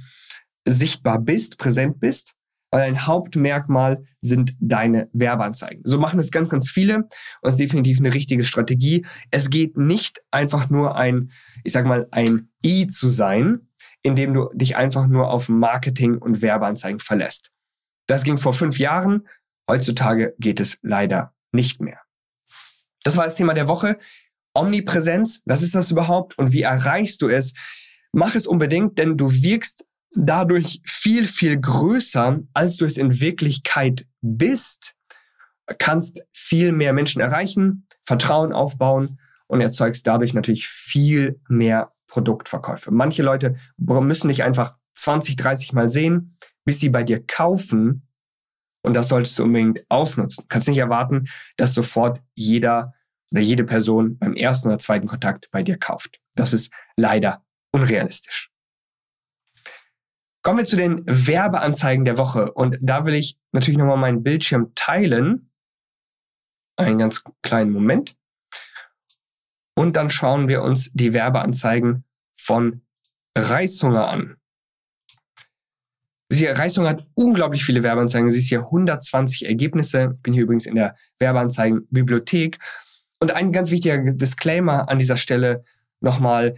sichtbar 0.67 1.19
bist, 1.19 1.59
präsent 1.59 2.01
bist. 2.01 2.35
Weil 2.71 2.83
ein 2.83 3.07
Hauptmerkmal 3.07 4.05
sind 4.21 4.55
deine 4.61 5.09
Werbeanzeigen. 5.15 5.81
So 5.85 5.99
machen 5.99 6.21
es 6.21 6.31
ganz, 6.31 6.51
ganz 6.51 6.69
viele 6.69 6.97
und 6.97 7.09
das 7.41 7.55
ist 7.55 7.61
definitiv 7.61 7.99
eine 7.99 8.13
richtige 8.13 8.45
Strategie. 8.45 9.07
Es 9.31 9.49
geht 9.49 9.79
nicht 9.79 10.21
einfach 10.31 10.69
nur 10.69 10.95
ein, 10.95 11.33
ich 11.65 11.73
sag 11.73 11.87
mal, 11.87 12.09
ein 12.11 12.51
I 12.63 12.87
zu 12.87 13.09
sein, 13.09 13.69
indem 14.03 14.35
du 14.35 14.51
dich 14.53 14.77
einfach 14.77 15.07
nur 15.07 15.31
auf 15.31 15.49
Marketing 15.49 16.19
und 16.19 16.43
Werbeanzeigen 16.43 17.01
verlässt. 17.01 17.53
Das 18.09 18.25
ging 18.25 18.39
vor 18.39 18.55
fünf 18.55 18.79
Jahren. 18.79 19.29
Heutzutage 19.71 20.35
geht 20.39 20.59
es 20.59 20.81
leider 20.83 21.35
nicht 21.53 21.81
mehr. 21.81 22.01
Das 23.05 23.17
war 23.17 23.25
das 23.25 23.37
Thema 23.37 23.55
der 23.55 23.69
Woche. 23.69 23.99
Omnipräsenz, 24.55 25.43
was 25.45 25.63
ist 25.63 25.75
das 25.75 25.91
überhaupt 25.91 26.37
und 26.39 26.53
wie 26.53 26.63
erreichst 26.63 27.23
du 27.23 27.29
es? 27.29 27.55
Mach 28.13 28.35
es 28.35 28.47
unbedingt, 28.47 28.99
denn 28.99 29.17
du 29.17 29.31
wirkst 29.31 29.87
dadurch 30.17 30.81
viel, 30.85 31.27
viel 31.27 31.61
größer, 31.61 32.41
als 32.55 32.77
du 32.77 32.87
es 32.87 32.97
in 32.97 33.21
Wirklichkeit 33.21 34.07
bist, 34.23 34.97
kannst 35.79 36.23
viel 36.33 36.73
mehr 36.73 36.95
Menschen 36.95 37.21
erreichen, 37.21 37.87
Vertrauen 38.07 38.55
aufbauen 38.55 39.21
und 39.47 39.61
erzeugst 39.61 40.07
dadurch 40.07 40.33
natürlich 40.33 40.67
viel 40.67 41.41
mehr 41.49 41.93
Produktverkäufe. 42.07 42.91
Manche 42.91 43.23
Leute 43.23 43.57
müssen 43.77 44.29
dich 44.29 44.43
einfach 44.43 44.77
20, 44.95 45.37
30 45.37 45.75
Mal 45.75 45.91
sehen, 45.91 46.37
bis 46.69 46.81
sie 46.81 46.91
bei 46.91 47.03
dir 47.03 47.25
kaufen. 47.27 48.07
Und 48.83 48.93
das 48.93 49.09
solltest 49.09 49.39
du 49.39 49.45
unbedingt 49.45 49.87
ausnutzen. 49.89 50.43
Du 50.43 50.49
kannst 50.49 50.69
nicht 50.69 50.77
erwarten, 50.77 51.27
dass 51.57 51.73
sofort 51.73 52.21
jeder 52.35 52.93
oder 53.33 53.41
jede 53.41 53.65
Person 53.65 54.19
beim 54.19 54.35
ersten 54.35 54.69
oder 54.69 54.79
zweiten 54.79 55.07
Kontakt 55.07 55.51
bei 55.51 55.63
dir 55.63 55.79
kauft. 55.79 56.21
Das 56.35 56.53
ist 56.53 56.71
leider 56.95 57.43
unrealistisch. 57.73 58.51
Kommen 60.43 60.59
wir 60.59 60.67
zu 60.67 60.77
den 60.77 61.05
Werbeanzeigen 61.07 62.05
der 62.05 62.19
Woche. 62.19 62.53
Und 62.53 62.77
da 62.83 63.07
will 63.07 63.15
ich 63.15 63.39
natürlich 63.53 63.79
nochmal 63.79 63.97
meinen 63.97 64.23
Bildschirm 64.23 64.73
teilen. 64.75 65.51
Einen 66.77 66.99
ganz 66.99 67.25
kleinen 67.41 67.71
Moment. 67.71 68.15
Und 69.75 69.97
dann 69.97 70.11
schauen 70.11 70.49
wir 70.49 70.61
uns 70.61 70.93
die 70.93 71.15
Werbeanzeigen 71.15 72.05
von 72.37 72.83
Reishunger 73.35 74.09
an. 74.09 74.38
Sie 76.39 76.47
Reisung 76.47 76.87
hat 76.87 77.05
unglaublich 77.15 77.65
viele 77.65 77.83
Werbeanzeigen. 77.83 78.31
Sie 78.31 78.39
ist 78.39 78.49
hier 78.49 78.61
120 78.61 79.47
Ergebnisse. 79.47 80.13
Ich 80.15 80.23
bin 80.23 80.33
hier 80.33 80.45
übrigens 80.45 80.67
in 80.67 80.77
der 80.77 80.95
Werbeanzeigenbibliothek. 81.19 82.59
Und 83.21 83.33
ein 83.33 83.53
ganz 83.53 83.71
wichtiger 83.71 83.99
Disclaimer 83.99 84.89
an 84.89 84.99
dieser 84.99 85.17
Stelle 85.17 85.65
nochmal. 86.01 86.55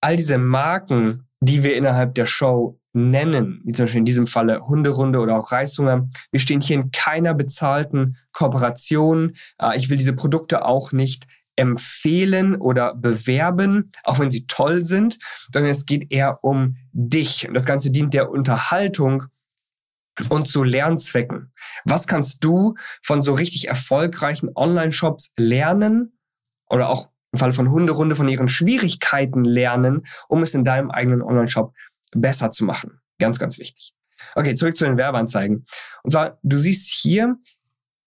All 0.00 0.16
diese 0.16 0.38
Marken, 0.38 1.28
die 1.40 1.62
wir 1.62 1.76
innerhalb 1.76 2.16
der 2.16 2.26
Show 2.26 2.80
nennen, 2.92 3.60
wie 3.64 3.72
zum 3.72 3.84
Beispiel 3.84 4.00
in 4.00 4.04
diesem 4.04 4.26
Falle 4.26 4.66
Hunderunde 4.66 5.20
oder 5.20 5.38
auch 5.38 5.52
Reishunger, 5.52 6.08
wir 6.32 6.40
stehen 6.40 6.60
hier 6.60 6.76
in 6.76 6.90
keiner 6.90 7.34
bezahlten 7.34 8.16
Kooperation. 8.32 9.34
Äh, 9.60 9.76
ich 9.76 9.88
will 9.88 9.96
diese 9.96 10.14
Produkte 10.14 10.64
auch 10.64 10.90
nicht 10.90 11.26
empfehlen 11.56 12.56
oder 12.56 12.94
bewerben, 12.94 13.92
auch 14.04 14.18
wenn 14.18 14.30
sie 14.30 14.46
toll 14.46 14.82
sind, 14.82 15.18
sondern 15.52 15.70
es 15.70 15.86
geht 15.86 16.10
eher 16.10 16.42
um 16.42 16.76
dich. 16.92 17.46
Und 17.46 17.54
das 17.54 17.66
Ganze 17.66 17.90
dient 17.90 18.14
der 18.14 18.30
Unterhaltung 18.30 19.24
und 20.28 20.46
zu 20.46 20.62
Lernzwecken. 20.62 21.52
Was 21.84 22.06
kannst 22.06 22.44
du 22.44 22.74
von 23.02 23.22
so 23.22 23.34
richtig 23.34 23.68
erfolgreichen 23.68 24.50
Online-Shops 24.54 25.32
lernen 25.36 26.18
oder 26.68 26.88
auch 26.88 27.10
im 27.32 27.38
Fall 27.38 27.52
von 27.52 27.70
Hunderunde 27.70 28.14
von 28.14 28.28
ihren 28.28 28.48
Schwierigkeiten 28.48 29.44
lernen, 29.44 30.06
um 30.28 30.42
es 30.42 30.54
in 30.54 30.64
deinem 30.64 30.90
eigenen 30.90 31.22
Online-Shop 31.22 31.72
besser 32.12 32.50
zu 32.50 32.64
machen? 32.64 33.00
Ganz, 33.18 33.38
ganz 33.38 33.58
wichtig. 33.58 33.94
Okay, 34.34 34.54
zurück 34.54 34.76
zu 34.76 34.84
den 34.84 34.96
Werbeanzeigen. 34.96 35.64
Und 36.02 36.10
zwar, 36.10 36.38
du 36.42 36.58
siehst 36.58 36.88
hier, 36.88 37.36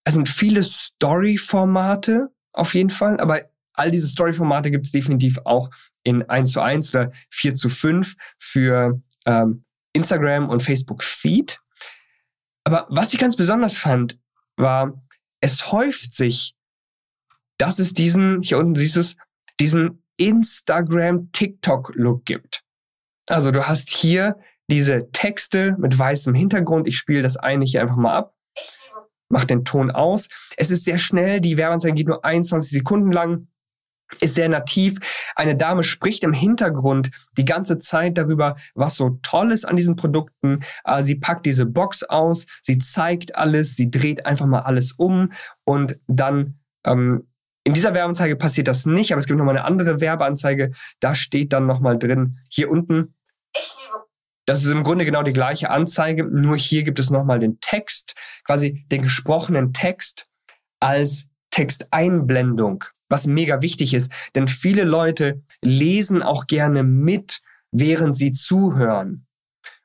es 0.04 0.14
sind 0.14 0.28
viele 0.28 0.62
Story-Formate, 0.62 2.28
auf 2.56 2.74
jeden 2.74 2.90
Fall. 2.90 3.20
Aber 3.20 3.42
all 3.74 3.90
diese 3.90 4.08
Story-Formate 4.08 4.70
gibt 4.70 4.86
es 4.86 4.92
definitiv 4.92 5.38
auch 5.44 5.70
in 6.02 6.28
1 6.28 6.52
zu 6.52 6.60
1 6.60 6.94
oder 6.94 7.12
4 7.30 7.54
zu 7.54 7.68
5 7.68 8.16
für 8.38 9.00
ähm, 9.24 9.64
Instagram 9.92 10.48
und 10.48 10.62
Facebook 10.62 11.02
Feed. 11.02 11.60
Aber 12.64 12.86
was 12.90 13.12
ich 13.12 13.20
ganz 13.20 13.36
besonders 13.36 13.76
fand, 13.76 14.18
war, 14.56 15.02
es 15.40 15.70
häuft 15.70 16.14
sich, 16.14 16.54
dass 17.58 17.78
es 17.78 17.92
diesen, 17.92 18.42
hier 18.42 18.58
unten 18.58 18.74
siehst 18.74 18.96
du 18.96 19.00
es, 19.00 19.16
diesen 19.60 20.02
Instagram-TikTok-Look 20.16 22.24
gibt. 22.24 22.64
Also 23.28 23.50
du 23.50 23.66
hast 23.66 23.90
hier 23.90 24.38
diese 24.68 25.10
Texte 25.12 25.76
mit 25.78 25.98
weißem 25.98 26.34
Hintergrund. 26.34 26.88
Ich 26.88 26.96
spiele 26.96 27.22
das 27.22 27.36
eine 27.36 27.64
hier 27.64 27.82
einfach 27.82 27.96
mal 27.96 28.14
ab 28.14 28.35
macht 29.28 29.50
den 29.50 29.64
Ton 29.64 29.90
aus. 29.90 30.28
Es 30.56 30.70
ist 30.70 30.84
sehr 30.84 30.98
schnell, 30.98 31.40
die 31.40 31.56
Werbeanzeige 31.56 31.94
geht 31.94 32.08
nur 32.08 32.24
21 32.24 32.70
Sekunden 32.70 33.12
lang, 33.12 33.48
ist 34.20 34.36
sehr 34.36 34.48
nativ. 34.48 34.98
Eine 35.34 35.56
Dame 35.56 35.82
spricht 35.82 36.22
im 36.22 36.32
Hintergrund 36.32 37.10
die 37.36 37.44
ganze 37.44 37.78
Zeit 37.78 38.16
darüber, 38.16 38.56
was 38.74 38.94
so 38.94 39.18
toll 39.22 39.50
ist 39.50 39.64
an 39.64 39.76
diesen 39.76 39.96
Produkten. 39.96 40.60
Äh, 40.84 41.02
sie 41.02 41.16
packt 41.16 41.44
diese 41.46 41.66
Box 41.66 42.02
aus, 42.04 42.46
sie 42.62 42.78
zeigt 42.78 43.34
alles, 43.34 43.74
sie 43.74 43.90
dreht 43.90 44.26
einfach 44.26 44.46
mal 44.46 44.60
alles 44.60 44.92
um 44.92 45.32
und 45.64 45.98
dann 46.06 46.60
ähm, 46.84 47.26
in 47.64 47.74
dieser 47.74 47.94
Werbeanzeige 47.94 48.36
passiert 48.36 48.68
das 48.68 48.86
nicht, 48.86 49.10
aber 49.10 49.18
es 49.18 49.26
gibt 49.26 49.38
nochmal 49.38 49.56
eine 49.56 49.66
andere 49.66 50.00
Werbeanzeige, 50.00 50.70
da 51.00 51.16
steht 51.16 51.52
dann 51.52 51.66
nochmal 51.66 51.98
drin, 51.98 52.38
hier 52.48 52.70
unten. 52.70 53.14
Das 54.46 54.64
ist 54.64 54.70
im 54.70 54.84
Grunde 54.84 55.04
genau 55.04 55.22
die 55.22 55.32
gleiche 55.32 55.70
Anzeige, 55.70 56.24
nur 56.24 56.56
hier 56.56 56.84
gibt 56.84 57.00
es 57.00 57.10
nochmal 57.10 57.40
den 57.40 57.58
Text, 57.60 58.14
quasi 58.44 58.86
den 58.90 59.02
gesprochenen 59.02 59.72
Text 59.72 60.28
als 60.80 61.28
Texteinblendung, 61.50 62.84
was 63.08 63.26
mega 63.26 63.60
wichtig 63.60 63.92
ist, 63.92 64.12
denn 64.34 64.46
viele 64.48 64.84
Leute 64.84 65.42
lesen 65.62 66.22
auch 66.22 66.46
gerne 66.46 66.84
mit, 66.84 67.40
während 67.72 68.16
sie 68.16 68.32
zuhören. 68.32 69.26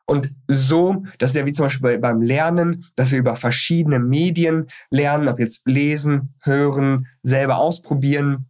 Und 0.06 0.32
so, 0.48 1.06
das 1.20 1.32
ist 1.32 1.38
ja 1.38 1.46
wie 1.46 1.54
zum 1.54 1.66
Beispiel 1.66 1.98
beim 1.98 2.22
Lernen, 2.22 2.86
dass 2.96 3.12
wir 3.12 3.20
über 3.20 3.36
verschiedene 3.38 3.98
Medien 4.00 4.68
lernen, 4.90 5.30
ob 5.30 5.40
jetzt 5.40 5.66
lesen, 5.66 6.34
hören, 6.42 7.08
selber 7.24 7.58
ausprobieren. 7.58 8.50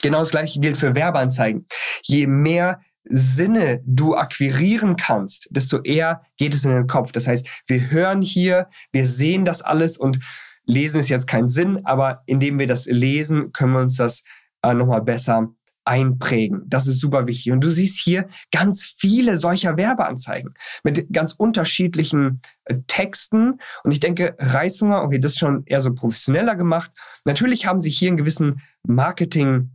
Genau 0.00 0.20
das 0.20 0.30
gleiche 0.30 0.60
gilt 0.60 0.78
für 0.78 0.94
Werbeanzeigen. 0.94 1.66
Je 2.02 2.26
mehr 2.26 2.80
Sinne 3.04 3.82
du 3.86 4.14
akquirieren 4.16 4.96
kannst, 4.96 5.48
desto 5.50 5.80
eher 5.82 6.22
geht 6.36 6.54
es 6.54 6.64
in 6.64 6.72
den 6.72 6.86
Kopf. 6.86 7.12
Das 7.12 7.26
heißt, 7.26 7.46
wir 7.66 7.90
hören 7.90 8.22
hier, 8.22 8.68
wir 8.92 9.06
sehen 9.06 9.44
das 9.44 9.62
alles 9.62 9.96
und 9.96 10.20
lesen 10.64 11.00
ist 11.00 11.08
jetzt 11.08 11.26
kein 11.26 11.48
Sinn, 11.48 11.84
aber 11.84 12.22
indem 12.26 12.58
wir 12.58 12.66
das 12.66 12.86
lesen, 12.86 13.52
können 13.52 13.72
wir 13.72 13.80
uns 13.80 13.96
das 13.96 14.22
äh, 14.62 14.74
nochmal 14.74 15.02
besser 15.02 15.48
einprägen. 15.88 16.62
Das 16.66 16.86
ist 16.86 17.00
super 17.00 17.26
wichtig. 17.26 17.50
Und 17.50 17.62
du 17.62 17.70
siehst 17.70 17.98
hier 17.98 18.28
ganz 18.52 18.84
viele 18.84 19.38
solcher 19.38 19.76
Werbeanzeigen 19.78 20.54
mit 20.84 21.12
ganz 21.12 21.32
unterschiedlichen 21.32 22.42
äh, 22.66 22.76
Texten. 22.86 23.58
Und 23.82 23.92
ich 23.92 24.00
denke, 24.00 24.36
Reißhunger, 24.38 25.02
okay, 25.02 25.18
das 25.18 25.32
ist 25.32 25.38
schon 25.38 25.64
eher 25.64 25.80
so 25.80 25.94
professioneller 25.94 26.54
gemacht. 26.56 26.92
Natürlich 27.24 27.64
haben 27.66 27.80
sie 27.80 27.88
hier 27.90 28.08
einen 28.08 28.18
gewissen 28.18 28.60
Marketing-Mix. 28.86 29.70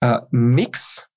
Äh, 0.00 1.07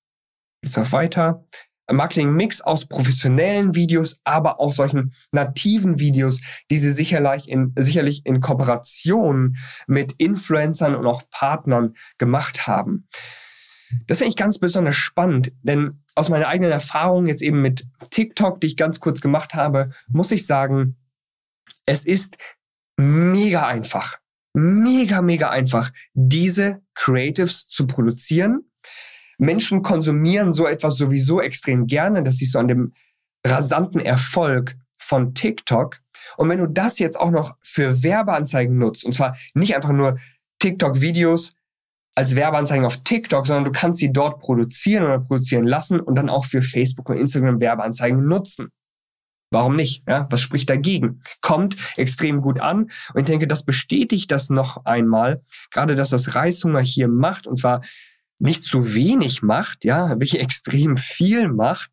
Geht's 0.62 0.78
noch 0.78 0.92
weiter? 0.92 1.44
Marketing-Mix 1.92 2.62
aus 2.62 2.88
professionellen 2.88 3.76
Videos, 3.76 4.20
aber 4.24 4.60
auch 4.60 4.72
solchen 4.72 5.14
nativen 5.32 6.00
Videos, 6.00 6.42
die 6.70 6.78
sie 6.78 6.92
sicherlich 6.92 7.50
in, 7.50 7.74
sicherlich 7.78 8.26
in 8.26 8.40
Kooperation 8.40 9.58
mit 9.88 10.14
Influencern 10.14 10.96
und 10.96 11.06
auch 11.06 11.24
Partnern 11.30 11.96
gemacht 12.18 12.68
haben. 12.68 13.08
Das 14.08 14.20
finde 14.20 14.30
ich 14.30 14.38
ganz 14.38 14.58
besonders 14.58 14.96
spannend, 14.96 15.52
denn 15.64 16.02
aus 16.16 16.30
meiner 16.30 16.48
eigenen 16.48 16.72
Erfahrung 16.72 17.28
jetzt 17.28 17.42
eben 17.42 17.62
mit 17.62 17.86
TikTok, 18.10 18.62
die 18.62 18.68
ich 18.68 18.78
ganz 18.78 19.00
kurz 19.00 19.20
gemacht 19.20 19.54
habe, 19.54 19.92
muss 20.08 20.32
ich 20.32 20.46
sagen, 20.46 20.96
es 21.86 22.06
ist 22.06 22.38
mega 22.98 23.68
einfach, 23.68 24.18
mega, 24.54 25.22
mega 25.22 25.50
einfach, 25.50 25.92
diese 26.14 26.82
Creatives 26.94 27.68
zu 27.68 27.86
produzieren 27.86 28.71
Menschen 29.42 29.82
konsumieren 29.82 30.54
so 30.54 30.68
etwas 30.68 30.98
sowieso 30.98 31.42
extrem 31.42 31.88
gerne. 31.88 32.24
Das 32.24 32.38
siehst 32.38 32.54
du 32.54 32.60
an 32.60 32.68
dem 32.68 32.94
rasanten 33.46 34.00
Erfolg 34.00 34.78
von 35.00 35.34
TikTok. 35.34 36.00
Und 36.38 36.48
wenn 36.50 36.60
du 36.60 36.68
das 36.68 37.00
jetzt 37.00 37.20
auch 37.20 37.32
noch 37.32 37.56
für 37.62 38.04
Werbeanzeigen 38.04 38.78
nutzt, 38.78 39.04
und 39.04 39.14
zwar 39.14 39.36
nicht 39.56 39.76
einfach 39.76 39.92
nur 39.92 40.20
TikTok-Videos 40.60 41.56
als 42.16 42.36
Werbeanzeigen 42.36 42.86
auf 42.86 42.98
TikTok, 43.04 43.48
sondern 43.48 43.66
du 43.66 43.72
kannst 43.72 44.00
sie 44.00 44.14
dort 44.14 44.40
produzieren 44.42 45.06
oder 45.06 45.20
produzieren 45.20 45.66
lassen 45.66 46.00
und 46.00 46.16
dann 46.16 46.30
auch 46.30 46.46
für 46.46 46.62
Facebook 46.62 47.10
und 47.10 47.18
Instagram 47.18 47.60
Werbeanzeigen 47.60 48.24
nutzen. 48.28 48.70
Warum 49.50 49.76
nicht? 49.76 50.08
Ja, 50.08 50.28
was 50.30 50.40
spricht 50.40 50.70
dagegen? 50.70 51.22
Kommt 51.42 51.76
extrem 51.98 52.42
gut 52.42 52.60
an. 52.60 52.92
Und 53.14 53.22
ich 53.22 53.26
denke, 53.26 53.48
das 53.48 53.66
bestätigt 53.66 54.32
das 54.32 54.50
noch 54.50 54.86
einmal. 54.86 55.42
Gerade, 55.72 55.96
dass 55.96 56.10
das 56.10 56.36
Reishunger 56.36 56.82
hier 56.82 57.08
macht, 57.08 57.48
und 57.48 57.58
zwar 57.58 57.82
nicht 58.42 58.64
zu 58.64 58.94
wenig 58.94 59.44
macht, 59.44 59.86
ja, 59.86 60.10
wirklich 60.10 60.40
extrem 60.40 60.98
viel 60.98 61.48
macht. 61.48 61.92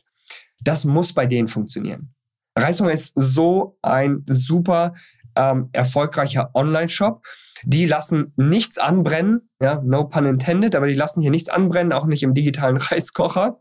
Das 0.63 0.85
muss 0.85 1.13
bei 1.13 1.27
denen 1.27 1.49
funktionieren. 1.49 2.15
Reishunger 2.57 2.91
ist 2.91 3.13
so 3.15 3.79
ein 3.83 4.25
super 4.29 4.95
ähm, 5.37 5.69
erfolgreicher 5.73 6.51
Online-Shop. 6.55 7.25
Die 7.65 7.87
lassen 7.87 8.33
nichts 8.37 8.79
anbrennen, 8.79 9.51
ja, 9.61 9.81
no 9.85 10.05
pun 10.05 10.27
intended, 10.27 10.75
aber 10.75 10.87
die 10.87 10.95
lassen 10.95 11.21
hier 11.21 11.31
nichts 11.31 11.49
anbrennen, 11.49 11.93
auch 11.93 12.07
nicht 12.07 12.23
im 12.23 12.35
digitalen 12.35 12.77
Reiskocher. 12.79 13.61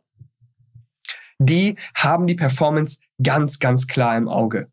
Die 1.39 1.76
haben 1.93 2.26
die 2.26 2.36
Performance 2.36 3.00
ganz, 3.21 3.60
ganz 3.60 3.86
klar 3.88 4.17
im 4.17 4.28
Auge. 4.28 4.71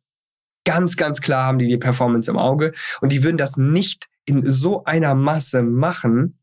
Ganz, 0.64 0.96
ganz 0.96 1.20
klar 1.20 1.44
haben 1.44 1.58
die 1.58 1.68
die 1.68 1.76
Performance 1.76 2.30
im 2.30 2.38
Auge 2.38 2.72
und 3.02 3.12
die 3.12 3.22
würden 3.22 3.36
das 3.36 3.58
nicht 3.58 4.08
in 4.24 4.50
so 4.50 4.84
einer 4.84 5.14
Masse 5.14 5.62
machen, 5.62 6.38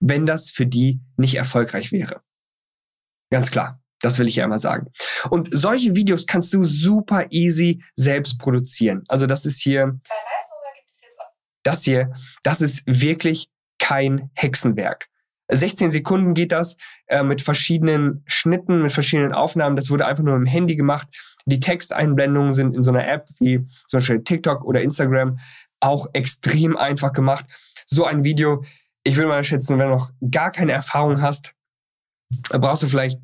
wenn 0.00 0.26
das 0.26 0.50
für 0.50 0.66
die 0.66 1.00
nicht 1.16 1.34
erfolgreich 1.34 1.92
wäre. 1.92 2.22
Ganz 3.30 3.50
klar. 3.50 3.80
Das 4.00 4.18
will 4.18 4.28
ich 4.28 4.36
ja 4.36 4.44
immer 4.44 4.58
sagen. 4.58 4.92
Und 5.28 5.48
solche 5.52 5.96
Videos 5.96 6.26
kannst 6.26 6.54
du 6.54 6.62
super 6.62 7.26
easy 7.30 7.82
selbst 7.96 8.38
produzieren. 8.38 9.02
Also 9.08 9.26
das 9.26 9.44
ist 9.44 9.60
hier, 9.60 9.98
das 11.64 11.82
hier, 11.82 12.14
das 12.44 12.60
ist 12.60 12.82
wirklich 12.86 13.50
kein 13.78 14.30
Hexenwerk. 14.34 15.08
16 15.50 15.90
Sekunden 15.90 16.34
geht 16.34 16.52
das 16.52 16.76
äh, 17.06 17.22
mit 17.22 17.40
verschiedenen 17.40 18.22
Schnitten, 18.26 18.82
mit 18.82 18.92
verschiedenen 18.92 19.32
Aufnahmen. 19.32 19.76
Das 19.76 19.90
wurde 19.90 20.06
einfach 20.06 20.22
nur 20.22 20.36
im 20.36 20.46
Handy 20.46 20.76
gemacht. 20.76 21.08
Die 21.46 21.58
Texteinblendungen 21.58 22.52
sind 22.52 22.76
in 22.76 22.84
so 22.84 22.90
einer 22.90 23.08
App 23.08 23.28
wie 23.40 23.66
zum 23.86 23.98
Beispiel 23.98 24.22
TikTok 24.22 24.64
oder 24.64 24.82
Instagram 24.82 25.38
auch 25.80 26.08
extrem 26.12 26.76
einfach 26.76 27.12
gemacht. 27.12 27.46
So 27.86 28.04
ein 28.04 28.24
Video, 28.24 28.64
ich 29.08 29.16
will 29.16 29.26
mal 29.26 29.42
schätzen, 29.42 29.78
wenn 29.78 29.88
du 29.88 29.94
noch 29.94 30.10
gar 30.30 30.52
keine 30.52 30.72
Erfahrung 30.72 31.22
hast, 31.22 31.54
brauchst 32.50 32.82
du 32.82 32.88
vielleicht 32.88 33.18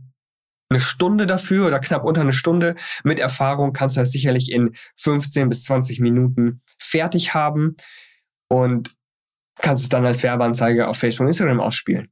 eine 0.70 0.80
Stunde 0.80 1.26
dafür 1.26 1.66
oder 1.66 1.78
knapp 1.78 2.04
unter 2.04 2.22
eine 2.22 2.32
Stunde. 2.32 2.74
Mit 3.04 3.18
Erfahrung 3.18 3.74
kannst 3.74 3.96
du 3.96 4.00
das 4.00 4.10
sicherlich 4.10 4.50
in 4.50 4.74
15 4.96 5.50
bis 5.50 5.64
20 5.64 6.00
Minuten 6.00 6.62
fertig 6.78 7.34
haben 7.34 7.76
und 8.48 8.96
kannst 9.60 9.82
es 9.82 9.90
dann 9.90 10.06
als 10.06 10.22
Werbeanzeige 10.22 10.88
auf 10.88 10.96
Facebook 10.96 11.24
und 11.24 11.28
Instagram 11.28 11.60
ausspielen. 11.60 12.10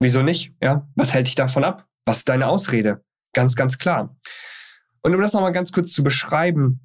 Wieso 0.00 0.22
nicht? 0.22 0.54
Ja, 0.62 0.88
was 0.94 1.12
hält 1.12 1.26
dich 1.26 1.34
davon 1.34 1.64
ab? 1.64 1.86
Was 2.06 2.18
ist 2.18 2.28
deine 2.30 2.46
Ausrede? 2.46 3.04
Ganz, 3.34 3.54
ganz 3.54 3.76
klar. 3.76 4.16
Und 5.02 5.14
um 5.14 5.20
das 5.20 5.34
nochmal 5.34 5.52
ganz 5.52 5.72
kurz 5.72 5.92
zu 5.92 6.02
beschreiben, 6.02 6.80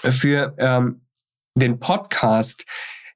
für 0.00 0.54
ähm, 0.58 1.04
den 1.56 1.80
Podcast, 1.80 2.64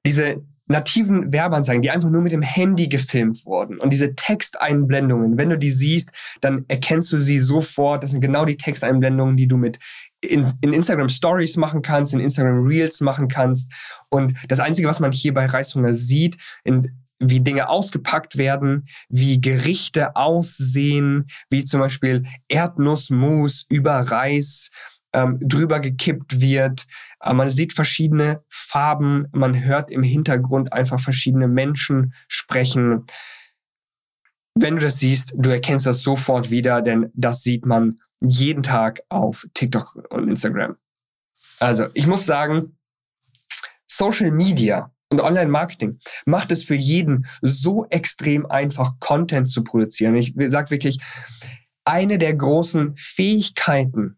diese 0.05 0.43
nativen 0.73 1.31
Werbeanzeigen, 1.31 1.81
die 1.83 1.91
einfach 1.91 2.09
nur 2.09 2.21
mit 2.21 2.31
dem 2.31 2.41
Handy 2.41 2.87
gefilmt 2.89 3.45
wurden 3.45 3.77
und 3.77 3.91
diese 3.91 4.15
Texteinblendungen, 4.15 5.37
wenn 5.37 5.51
du 5.51 5.57
die 5.57 5.71
siehst, 5.71 6.11
dann 6.41 6.65
erkennst 6.67 7.13
du 7.13 7.19
sie 7.19 7.39
sofort. 7.39 8.03
Das 8.03 8.11
sind 8.11 8.21
genau 8.21 8.43
die 8.43 8.57
Texteinblendungen, 8.57 9.37
die 9.37 9.47
du 9.47 9.55
mit 9.55 9.79
in, 10.21 10.51
in 10.61 10.73
Instagram 10.73 11.09
Stories 11.09 11.57
machen 11.57 11.81
kannst, 11.81 12.13
in 12.13 12.19
Instagram 12.19 12.65
Reels 12.65 13.01
machen 13.01 13.27
kannst. 13.27 13.71
Und 14.09 14.35
das 14.47 14.59
Einzige, 14.59 14.87
was 14.87 14.99
man 14.99 15.11
hier 15.11 15.33
bei 15.33 15.45
Reishunger 15.45 15.93
sieht, 15.93 16.37
in, 16.63 17.03
wie 17.19 17.39
Dinge 17.39 17.69
ausgepackt 17.69 18.37
werden, 18.37 18.87
wie 19.09 19.39
Gerichte 19.39 20.15
aussehen, 20.15 21.27
wie 21.49 21.65
zum 21.65 21.81
Beispiel 21.81 22.23
Erdnussmus 22.47 23.65
über 23.69 23.93
Reis 23.93 24.71
ähm, 25.13 25.37
drüber 25.41 25.79
gekippt 25.79 26.41
wird. 26.41 26.85
Äh, 27.21 27.33
man 27.33 27.49
sieht 27.49 27.73
verschiedene 27.73 28.43
Farben, 28.49 29.27
man 29.31 29.63
hört 29.63 29.91
im 29.91 30.03
Hintergrund 30.03 30.73
einfach 30.73 30.99
verschiedene 30.99 31.47
Menschen 31.47 32.13
sprechen. 32.27 33.05
Wenn 34.55 34.75
du 34.75 34.81
das 34.81 34.99
siehst, 34.99 35.33
du 35.35 35.49
erkennst 35.49 35.85
das 35.85 36.01
sofort 36.03 36.51
wieder, 36.51 36.81
denn 36.81 37.11
das 37.13 37.41
sieht 37.41 37.65
man 37.65 37.99
jeden 38.21 38.63
Tag 38.63 39.01
auf 39.09 39.45
TikTok 39.53 40.07
und 40.09 40.29
Instagram. 40.29 40.77
Also 41.59 41.87
ich 41.93 42.07
muss 42.07 42.25
sagen, 42.25 42.77
Social 43.87 44.31
Media 44.31 44.91
und 45.09 45.21
Online-Marketing 45.21 45.99
macht 46.25 46.51
es 46.51 46.63
für 46.63 46.75
jeden 46.75 47.25
so 47.41 47.85
extrem 47.89 48.45
einfach, 48.45 48.99
Content 48.99 49.49
zu 49.49 49.63
produzieren. 49.63 50.15
Ich 50.15 50.33
sage 50.49 50.71
wirklich, 50.71 50.99
eine 51.85 52.17
der 52.17 52.33
großen 52.33 52.95
Fähigkeiten 52.97 54.17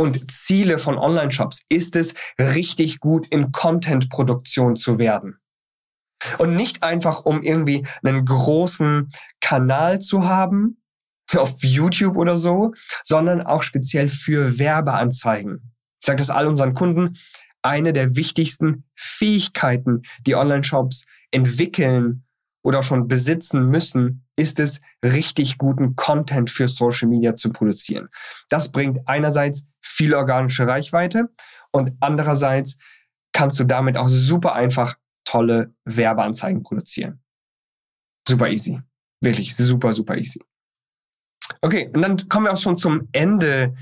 und 0.00 0.30
Ziele 0.30 0.78
von 0.78 0.96
Online-Shops 0.96 1.66
ist 1.68 1.94
es, 1.94 2.14
richtig 2.38 3.00
gut 3.00 3.26
in 3.28 3.52
Content-Produktion 3.52 4.76
zu 4.76 4.98
werden. 4.98 5.38
Und 6.38 6.56
nicht 6.56 6.82
einfach, 6.82 7.26
um 7.26 7.42
irgendwie 7.42 7.86
einen 8.02 8.24
großen 8.24 9.12
Kanal 9.42 10.00
zu 10.00 10.24
haben, 10.24 10.78
auf 11.36 11.62
YouTube 11.62 12.16
oder 12.16 12.38
so, 12.38 12.72
sondern 13.04 13.42
auch 13.42 13.62
speziell 13.62 14.08
für 14.08 14.58
Werbeanzeigen. 14.58 15.70
Ich 16.00 16.06
sage 16.06 16.18
das 16.18 16.30
all 16.30 16.46
unseren 16.46 16.72
Kunden, 16.72 17.18
eine 17.62 17.92
der 17.92 18.16
wichtigsten 18.16 18.84
Fähigkeiten, 18.96 20.02
die 20.26 20.34
Online-Shops 20.34 21.04
entwickeln 21.30 22.24
oder 22.62 22.82
schon 22.82 23.08
besitzen 23.08 23.66
müssen, 23.66 24.26
ist 24.36 24.60
es, 24.60 24.80
richtig 25.04 25.58
guten 25.58 25.96
Content 25.96 26.50
für 26.50 26.68
Social 26.68 27.08
Media 27.08 27.34
zu 27.34 27.50
produzieren. 27.50 28.08
Das 28.48 28.70
bringt 28.70 29.06
einerseits 29.06 29.66
viel 29.80 30.14
organische 30.14 30.66
Reichweite 30.66 31.28
und 31.70 31.92
andererseits 32.00 32.78
kannst 33.32 33.58
du 33.58 33.64
damit 33.64 33.96
auch 33.96 34.08
super 34.08 34.54
einfach 34.54 34.96
tolle 35.24 35.74
Werbeanzeigen 35.84 36.62
produzieren. 36.62 37.22
Super 38.26 38.48
easy. 38.48 38.80
Wirklich 39.20 39.56
super, 39.56 39.92
super 39.92 40.16
easy. 40.16 40.40
Okay, 41.60 41.90
und 41.92 42.02
dann 42.02 42.28
kommen 42.28 42.46
wir 42.46 42.52
auch 42.52 42.60
schon 42.60 42.76
zum 42.76 43.08
Ende 43.12 43.74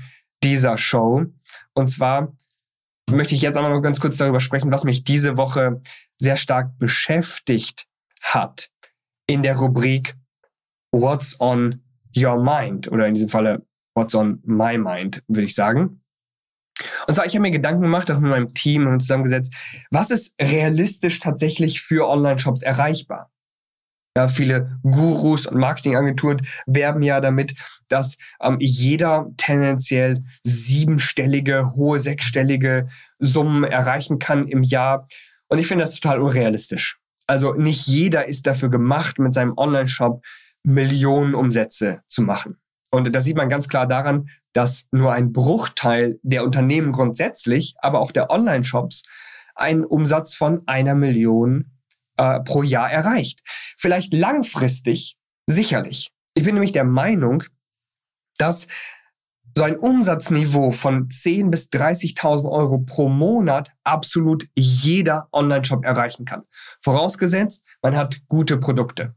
dieser 0.43 0.77
Show. 0.77 1.25
Und 1.73 1.89
zwar 1.89 2.35
möchte 3.09 3.35
ich 3.35 3.41
jetzt 3.41 3.57
einmal 3.57 3.81
ganz 3.81 3.99
kurz 3.99 4.17
darüber 4.17 4.39
sprechen, 4.39 4.71
was 4.71 4.83
mich 4.83 5.03
diese 5.03 5.37
Woche 5.37 5.81
sehr 6.17 6.37
stark 6.37 6.77
beschäftigt 6.77 7.88
hat 8.21 8.69
in 9.27 9.43
der 9.43 9.57
Rubrik 9.57 10.15
What's 10.91 11.39
on 11.39 11.83
Your 12.17 12.41
Mind 12.41 12.91
oder 12.91 13.07
in 13.07 13.13
diesem 13.13 13.29
Falle 13.29 13.65
What's 13.95 14.15
on 14.15 14.41
My 14.43 14.77
Mind, 14.77 15.23
würde 15.27 15.45
ich 15.45 15.55
sagen. 15.55 16.01
Und 17.07 17.15
zwar, 17.15 17.25
ich 17.25 17.33
habe 17.33 17.41
mir 17.41 17.51
Gedanken 17.51 17.81
gemacht, 17.81 18.09
auch 18.09 18.19
mit 18.19 18.31
meinem 18.31 18.53
Team 18.53 18.87
und 18.87 19.01
zusammengesetzt, 19.01 19.53
was 19.91 20.09
ist 20.09 20.33
realistisch 20.41 21.19
tatsächlich 21.19 21.81
für 21.81 22.07
Online-Shops 22.07 22.61
erreichbar? 22.61 23.29
Ja, 24.17 24.27
viele 24.27 24.79
Gurus 24.83 25.45
und 25.45 25.59
Marketingagenturen 25.59 26.45
werben 26.65 27.03
ja 27.03 27.21
damit, 27.21 27.53
dass 27.89 28.17
ähm, 28.41 28.57
jeder 28.59 29.27
tendenziell 29.37 30.23
siebenstellige, 30.43 31.73
hohe 31.75 31.99
sechsstellige 31.99 32.89
Summen 33.19 33.63
erreichen 33.63 34.17
kann 34.19 34.47
im 34.47 34.63
Jahr. 34.63 35.07
Und 35.47 35.59
ich 35.59 35.67
finde 35.67 35.83
das 35.83 35.99
total 35.99 36.21
unrealistisch. 36.21 36.99
Also 37.29 37.53
nicht 37.53 37.85
jeder 37.85 38.27
ist 38.27 38.47
dafür 38.47 38.69
gemacht, 38.69 39.19
mit 39.19 39.35
seinem 39.35 39.53
Online-Shop 39.55 40.25
Millionen 40.63 41.35
Umsätze 41.35 42.01
zu 42.07 42.23
machen. 42.23 42.57
Und 42.89 43.13
das 43.13 43.23
sieht 43.23 43.37
man 43.37 43.49
ganz 43.49 43.67
klar 43.67 43.85
daran, 43.85 44.29
dass 44.51 44.87
nur 44.91 45.13
ein 45.13 45.31
Bruchteil 45.31 46.19
der 46.23 46.43
Unternehmen 46.43 46.91
grundsätzlich, 46.91 47.75
aber 47.81 47.99
auch 47.99 48.11
der 48.11 48.31
Online-Shops, 48.31 49.03
einen 49.53 49.85
Umsatz 49.85 50.33
von 50.33 50.63
einer 50.65 50.95
Million 50.95 51.69
äh, 52.17 52.39
pro 52.39 52.63
Jahr 52.63 52.91
erreicht. 52.91 53.41
Vielleicht 53.77 54.11
langfristig, 54.11 55.15
sicherlich. 55.45 56.11
Ich 56.33 56.43
bin 56.43 56.55
nämlich 56.55 56.71
der 56.71 56.83
Meinung, 56.83 57.43
dass 58.39 58.65
so 59.59 59.65
ein 59.65 59.77
Umsatzniveau 59.77 60.71
von 60.71 61.09
10.000 61.09 61.49
bis 61.49 61.67
30.000 61.67 62.49
Euro 62.49 62.77
pro 62.77 63.09
Monat 63.09 63.73
absolut 63.83 64.47
jeder 64.55 65.27
Online-Shop 65.33 65.83
erreichen 65.83 66.23
kann. 66.23 66.43
Vorausgesetzt, 66.79 67.65
man 67.81 67.97
hat 67.97 68.21
gute 68.29 68.55
Produkte. 68.55 69.15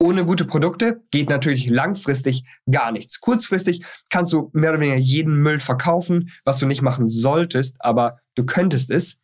Ohne 0.00 0.24
gute 0.24 0.46
Produkte 0.46 1.04
geht 1.12 1.28
natürlich 1.28 1.68
langfristig 1.68 2.44
gar 2.68 2.90
nichts. 2.90 3.20
Kurzfristig 3.20 3.84
kannst 4.10 4.32
du 4.32 4.50
mehr 4.52 4.70
oder 4.70 4.80
weniger 4.80 4.98
jeden 4.98 5.36
Müll 5.36 5.60
verkaufen, 5.60 6.32
was 6.44 6.58
du 6.58 6.66
nicht 6.66 6.82
machen 6.82 7.08
solltest, 7.08 7.76
aber 7.78 8.18
du 8.34 8.44
könntest 8.44 8.90
es. 8.90 9.20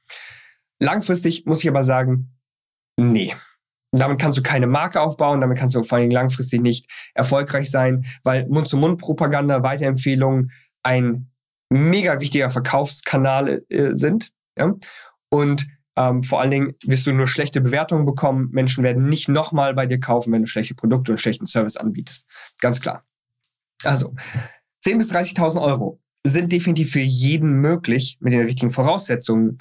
Langfristig 0.79 1.47
muss 1.47 1.65
ich 1.65 1.69
aber 1.69 1.83
sagen, 1.83 2.39
nee. 2.97 3.35
Damit 3.93 4.21
kannst 4.21 4.37
du 4.37 4.43
keine 4.43 4.67
Marke 4.67 5.01
aufbauen, 5.01 5.41
damit 5.41 5.59
kannst 5.59 5.75
du 5.75 5.83
vor 5.83 5.99
allem 5.99 6.11
langfristig 6.11 6.61
nicht 6.61 6.91
erfolgreich 7.15 7.71
sein, 7.71 8.05
weil 8.23 8.47
Mund-zu-Mund-Propaganda, 8.49 9.63
Weiterempfehlungen 9.63 10.53
ein 10.83 11.31
mega 11.71 12.21
wichtiger 12.21 12.51
Verkaufskanal 12.51 13.63
äh, 13.69 13.93
sind. 13.95 14.33
Ja? 14.59 14.75
Und 15.31 15.67
ähm, 15.97 16.23
vor 16.23 16.41
allen 16.41 16.51
Dingen 16.51 16.75
wirst 16.85 17.07
du 17.07 17.13
nur 17.13 17.27
schlechte 17.27 17.61
Bewertungen 17.61 18.07
bekommen. 18.07 18.51
Menschen 18.53 18.85
werden 18.85 19.09
nicht 19.09 19.29
nochmal 19.29 19.75
bei 19.75 19.87
dir 19.87 19.99
kaufen, 19.99 20.33
wenn 20.33 20.43
du 20.43 20.49
schlechte 20.49 20.75
Produkte 20.75 21.11
und 21.11 21.19
schlechten 21.19 21.47
Service 21.47 21.77
anbietest. 21.77 22.27
Ganz 22.61 22.81
klar. 22.81 23.05
Also, 23.85 24.15
10.000 24.85 24.97
bis 24.99 25.11
30.000 25.11 25.61
Euro 25.61 26.01
sind 26.25 26.53
definitiv 26.53 26.93
für 26.93 27.01
jeden 27.01 27.61
möglich 27.61 28.19
mit 28.21 28.33
den 28.33 28.45
richtigen 28.45 28.71
Voraussetzungen. 28.71 29.59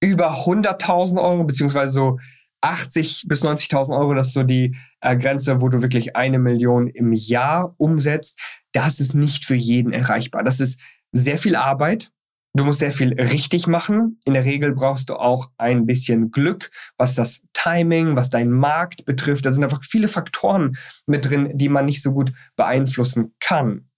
Über 0.00 0.44
100.000 0.44 1.20
Euro, 1.20 1.44
beziehungsweise 1.44 1.92
so 1.92 2.18
80 2.64 3.26
bis 3.28 3.42
90.000 3.42 3.96
Euro, 3.96 4.14
das 4.14 4.28
ist 4.28 4.32
so 4.32 4.42
die 4.42 4.74
äh, 5.00 5.16
Grenze, 5.16 5.60
wo 5.60 5.68
du 5.68 5.82
wirklich 5.82 6.16
eine 6.16 6.38
Million 6.38 6.88
im 6.88 7.12
Jahr 7.12 7.74
umsetzt. 7.76 8.38
Das 8.72 9.00
ist 9.00 9.14
nicht 9.14 9.44
für 9.44 9.54
jeden 9.54 9.92
erreichbar. 9.92 10.42
Das 10.42 10.60
ist 10.60 10.80
sehr 11.12 11.38
viel 11.38 11.56
Arbeit. 11.56 12.10
Du 12.56 12.64
musst 12.64 12.78
sehr 12.78 12.92
viel 12.92 13.12
richtig 13.20 13.66
machen. 13.66 14.18
In 14.24 14.32
der 14.32 14.44
Regel 14.44 14.72
brauchst 14.72 15.10
du 15.10 15.16
auch 15.16 15.50
ein 15.58 15.86
bisschen 15.86 16.30
Glück, 16.30 16.70
was 16.96 17.14
das 17.14 17.42
Timing, 17.52 18.16
was 18.16 18.30
deinen 18.30 18.52
Markt 18.52 19.04
betrifft. 19.04 19.44
Da 19.44 19.50
sind 19.50 19.64
einfach 19.64 19.82
viele 19.82 20.08
Faktoren 20.08 20.78
mit 21.06 21.24
drin, 21.26 21.50
die 21.54 21.68
man 21.68 21.84
nicht 21.84 22.02
so 22.02 22.12
gut 22.12 22.32
beeinflussen 22.56 23.34
kann. 23.40 23.90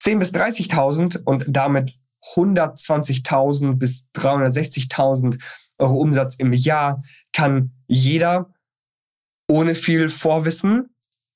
10 0.00 0.18
bis 0.18 0.34
30.000 0.34 1.22
und 1.24 1.44
damit 1.48 1.94
120.000 2.34 3.74
bis 3.74 4.06
360.000 4.14 5.40
Euro 5.78 5.96
Umsatz 5.96 6.34
im 6.36 6.52
Jahr 6.52 7.02
kann 7.32 7.72
jeder 7.86 8.52
ohne 9.48 9.74
viel 9.74 10.08
Vorwissen, 10.08 10.90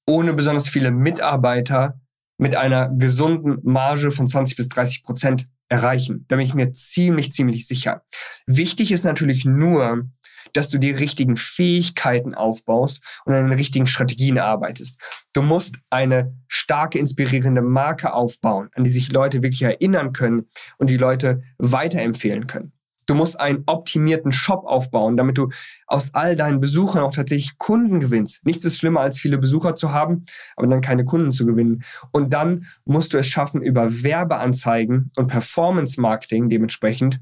ohne 0.06 0.34
besonders 0.34 0.68
viele 0.68 0.90
Mitarbeiter 0.90 2.00
mit 2.38 2.56
einer 2.56 2.88
gesunden 2.90 3.58
Marge 3.62 4.10
von 4.10 4.26
20 4.26 4.56
bis 4.56 4.68
30 4.68 5.04
Prozent 5.04 5.48
erreichen. 5.68 6.26
Da 6.28 6.36
bin 6.36 6.44
ich 6.44 6.54
mir 6.54 6.72
ziemlich, 6.72 7.32
ziemlich 7.32 7.66
sicher. 7.66 8.02
Wichtig 8.46 8.92
ist 8.92 9.04
natürlich 9.04 9.44
nur, 9.44 10.10
dass 10.52 10.68
du 10.68 10.78
die 10.78 10.90
richtigen 10.90 11.36
Fähigkeiten 11.36 12.34
aufbaust 12.34 13.02
und 13.24 13.34
an 13.34 13.44
den 13.44 13.56
richtigen 13.56 13.86
Strategien 13.86 14.38
arbeitest. 14.38 15.00
Du 15.32 15.42
musst 15.42 15.76
eine 15.88 16.36
starke, 16.48 16.98
inspirierende 16.98 17.62
Marke 17.62 18.12
aufbauen, 18.12 18.68
an 18.74 18.84
die 18.84 18.90
sich 18.90 19.12
Leute 19.12 19.42
wirklich 19.42 19.62
erinnern 19.62 20.12
können 20.12 20.48
und 20.78 20.90
die 20.90 20.96
Leute 20.96 21.42
weiterempfehlen 21.58 22.46
können. 22.46 22.72
Du 23.06 23.14
musst 23.14 23.38
einen 23.40 23.64
optimierten 23.66 24.32
Shop 24.32 24.64
aufbauen, 24.64 25.16
damit 25.16 25.38
du 25.38 25.50
aus 25.86 26.14
all 26.14 26.36
deinen 26.36 26.60
Besuchern 26.60 27.02
auch 27.02 27.14
tatsächlich 27.14 27.58
Kunden 27.58 28.00
gewinnst. 28.00 28.44
Nichts 28.46 28.64
ist 28.64 28.78
schlimmer, 28.78 29.00
als 29.00 29.18
viele 29.18 29.38
Besucher 29.38 29.74
zu 29.74 29.92
haben, 29.92 30.24
aber 30.56 30.66
dann 30.66 30.80
keine 30.80 31.04
Kunden 31.04 31.32
zu 31.32 31.46
gewinnen. 31.46 31.84
Und 32.12 32.32
dann 32.32 32.66
musst 32.84 33.12
du 33.12 33.18
es 33.18 33.26
schaffen, 33.26 33.62
über 33.62 34.02
Werbeanzeigen 34.02 35.10
und 35.16 35.26
Performance 35.28 36.00
Marketing 36.00 36.48
dementsprechend 36.48 37.20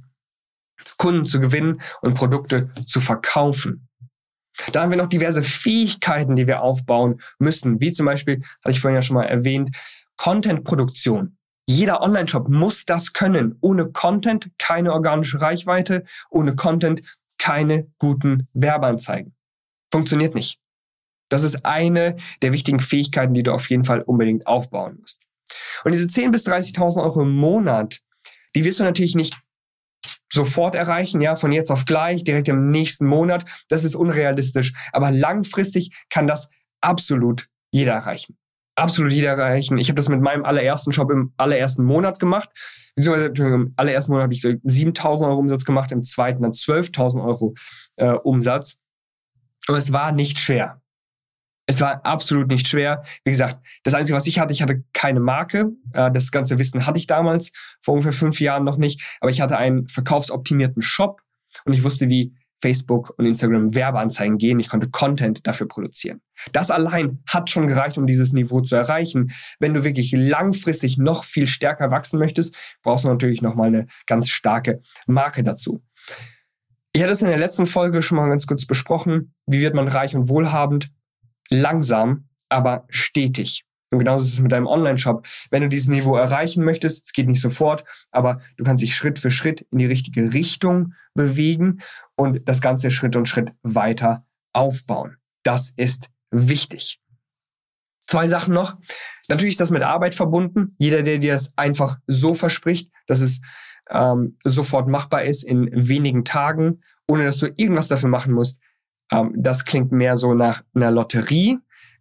Kunden 0.97 1.27
zu 1.27 1.41
gewinnen 1.41 1.81
und 2.03 2.15
Produkte 2.15 2.71
zu 2.87 3.01
verkaufen. 3.01 3.89
Da 4.73 4.83
haben 4.83 4.91
wir 4.91 4.99
noch 4.99 5.09
diverse 5.09 5.43
Fähigkeiten, 5.43 6.37
die 6.37 6.47
wir 6.47 6.63
aufbauen 6.63 7.21
müssen, 7.39 7.81
wie 7.81 7.93
zum 7.93 8.07
Beispiel, 8.07 8.43
hatte 8.63 8.73
ich 8.73 8.81
vorhin 8.81 8.97
ja 8.97 9.03
schon 9.03 9.15
mal 9.15 9.25
erwähnt, 9.25 9.77
Content-Produktion. 10.17 11.37
Jeder 11.71 12.03
Online-Shop 12.03 12.49
muss 12.49 12.85
das 12.85 13.13
können. 13.13 13.57
Ohne 13.61 13.93
Content 13.93 14.51
keine 14.59 14.93
organische 14.93 15.41
Reichweite, 15.41 16.03
ohne 16.29 16.57
Content 16.57 17.01
keine 17.39 17.87
guten 17.99 18.49
Werbeanzeigen. 18.55 19.37
Funktioniert 19.93 20.35
nicht. 20.35 20.59
Das 21.29 21.45
ist 21.45 21.65
eine 21.65 22.17
der 22.43 22.53
wichtigen 22.53 22.81
Fähigkeiten, 22.81 23.35
die 23.35 23.45
du 23.45 23.55
auf 23.55 23.71
jeden 23.71 23.85
Fall 23.85 24.03
unbedingt 24.03 24.49
aufbauen 24.49 24.99
musst. 25.01 25.23
Und 25.85 25.93
diese 25.93 26.07
10.000 26.07 26.33
bis 26.33 26.45
30.000 26.45 27.05
Euro 27.05 27.23
im 27.23 27.37
Monat, 27.37 28.01
die 28.57 28.65
wirst 28.65 28.81
du 28.81 28.83
natürlich 28.83 29.15
nicht 29.15 29.39
sofort 30.29 30.75
erreichen, 30.75 31.21
ja, 31.21 31.37
von 31.37 31.53
jetzt 31.53 31.71
auf 31.71 31.85
gleich, 31.85 32.25
direkt 32.25 32.49
im 32.49 32.73
nächsten 32.73 33.07
Monat. 33.07 33.45
Das 33.69 33.85
ist 33.85 33.95
unrealistisch. 33.95 34.73
Aber 34.91 35.13
langfristig 35.13 35.97
kann 36.09 36.27
das 36.27 36.51
absolut 36.81 37.49
jeder 37.71 37.93
erreichen. 37.93 38.40
Absolut 38.81 39.13
jeder 39.13 39.31
erreichen. 39.31 39.79
Ich 39.79 39.89
habe 39.89 39.97
das 39.97 40.09
mit 40.09 40.21
meinem 40.21 40.45
allerersten 40.45 40.93
Shop 40.93 41.11
im 41.11 41.33
allerersten 41.37 41.85
Monat 41.85 42.19
gemacht. 42.19 42.49
Beziehungsweise 42.97 43.55
im 43.55 43.75
allerersten 43.77 44.13
Monat 44.13 44.25
habe 44.25 44.35
ich 44.35 44.43
7.000 44.43 45.27
Euro 45.27 45.39
Umsatz 45.39 45.65
gemacht, 45.65 45.93
im 45.93 46.03
zweiten 46.03 46.43
dann 46.43 46.53
12.000 46.53 47.23
Euro 47.25 47.55
äh, 47.97 48.13
Umsatz. 48.13 48.79
Und 49.69 49.77
es 49.77 49.93
war 49.93 50.13
nicht 50.13 50.39
schwer. 50.39 50.81
Es 51.67 51.81
war 51.81 52.05
absolut 52.05 52.49
nicht 52.49 52.67
schwer. 52.67 53.05
Wie 53.23 53.31
gesagt, 53.31 53.61
das 53.85 53.95
Einzige, 53.95 54.17
was 54.17 54.27
ich 54.27 54.39
hatte, 54.39 54.53
ich 54.53 54.63
hatte 54.63 54.83
keine 54.93 55.21
Marke. 55.21 55.71
Äh, 55.93 56.11
das 56.11 56.33
ganze 56.33 56.59
Wissen 56.59 56.87
hatte 56.87 56.99
ich 56.99 57.07
damals, 57.07 57.53
vor 57.83 57.95
ungefähr 57.95 58.13
fünf 58.13 58.41
Jahren 58.41 58.65
noch 58.65 58.77
nicht. 58.77 59.19
Aber 59.21 59.31
ich 59.31 59.41
hatte 59.41 59.57
einen 59.57 59.87
verkaufsoptimierten 59.89 60.83
Shop 60.83 61.21
und 61.65 61.75
ich 61.75 61.85
wusste, 61.85 62.09
wie 62.09 62.35
Facebook 62.61 63.15
und 63.17 63.27
Instagram 63.27 63.75
Werbeanzeigen 63.75 64.39
gehen. 64.39 64.61
Ich 64.61 64.69
konnte 64.69 64.89
Content 64.89 65.47
dafür 65.47 65.67
produzieren. 65.67 66.21
Das 66.53 66.71
allein 66.71 67.23
hat 67.27 67.51
schon 67.51 67.67
gereicht, 67.67 67.99
um 67.99 68.07
dieses 68.07 68.33
Niveau 68.33 68.61
zu 68.61 68.77
erreichen. 68.77 69.33
Wenn 69.59 69.75
du 69.75 69.85
wirklich 69.85 70.13
langfristig 70.13 70.99
noch 70.99 71.25
viel 71.25 71.47
stärker 71.47 71.91
wachsen 71.91 72.19
möchtest, 72.19 72.55
brauchst 72.83 73.05
du 73.05 73.09
natürlich 73.09 73.43
nochmal 73.43 73.69
eine 73.69 73.87
ganz 74.07 74.29
starke 74.29 74.83
Marke 75.07 75.43
dazu. 75.43 75.83
Ich 76.93 77.03
hatte 77.03 77.13
es 77.13 77.23
in 77.23 77.29
der 77.29 77.39
letzten 77.39 77.67
Folge 77.67 78.03
schon 78.03 78.17
mal 78.17 78.29
ganz 78.29 78.47
kurz 78.47 78.67
besprochen. 78.67 79.35
Wie 79.47 79.61
wird 79.61 79.75
man 79.75 79.89
reich 79.89 80.17
und 80.17 80.29
wohlhabend? 80.29 80.91
langsam, 81.51 82.29
aber 82.49 82.87
stetig. 82.89 83.65
Und 83.91 83.99
genauso 83.99 84.25
ist 84.25 84.35
es 84.35 84.41
mit 84.41 84.53
deinem 84.53 84.67
Online-Shop. 84.67 85.27
Wenn 85.51 85.63
du 85.63 85.69
dieses 85.69 85.89
Niveau 85.89 86.17
erreichen 86.17 86.65
möchtest, 86.65 87.07
es 87.07 87.13
geht 87.13 87.27
nicht 87.27 87.41
sofort, 87.41 87.85
aber 88.13 88.41
du 88.57 88.65
kannst 88.65 88.83
dich 88.83 88.95
Schritt 88.95 89.19
für 89.19 89.31
Schritt 89.31 89.67
in 89.71 89.79
die 89.79 89.87
richtige 89.87 90.33
Richtung 90.33 90.95
bewegen 91.15 91.81
und 92.15 92.49
das 92.49 92.61
Ganze 92.61 92.91
Schritt 92.91 93.17
und 93.17 93.29
Schritt 93.29 93.53
weiter 93.63 94.25
aufbauen. 94.53 95.17
Das 95.43 95.71
ist 95.77 96.09
wichtig. 96.31 97.01
Zwei 98.07 98.29
Sachen 98.29 98.55
noch. 98.55 98.77
Natürlich 99.29 99.55
ist 99.55 99.61
das 99.61 99.71
mit 99.71 99.83
Arbeit 99.83 100.15
verbunden. 100.15 100.75
Jeder, 100.79 101.03
der 101.03 101.19
dir 101.19 101.33
das 101.33 101.57
einfach 101.57 101.99
so 102.07 102.35
verspricht, 102.35 102.93
dass 103.07 103.21
es 103.21 103.41
ähm, 103.89 104.37
sofort 104.45 104.89
machbar 104.89 105.25
ist 105.25 105.45
in 105.45 105.69
wenigen 105.73 106.25
Tagen, 106.25 106.83
ohne 107.09 107.25
dass 107.25 107.39
du 107.39 107.47
irgendwas 107.47 107.89
dafür 107.89 108.09
machen 108.09 108.33
musst, 108.33 108.61
ähm, 109.11 109.33
das 109.37 109.65
klingt 109.65 109.93
mehr 109.93 110.17
so 110.17 110.35
nach 110.35 110.63
einer 110.75 110.91
Lotterie, 110.91 111.59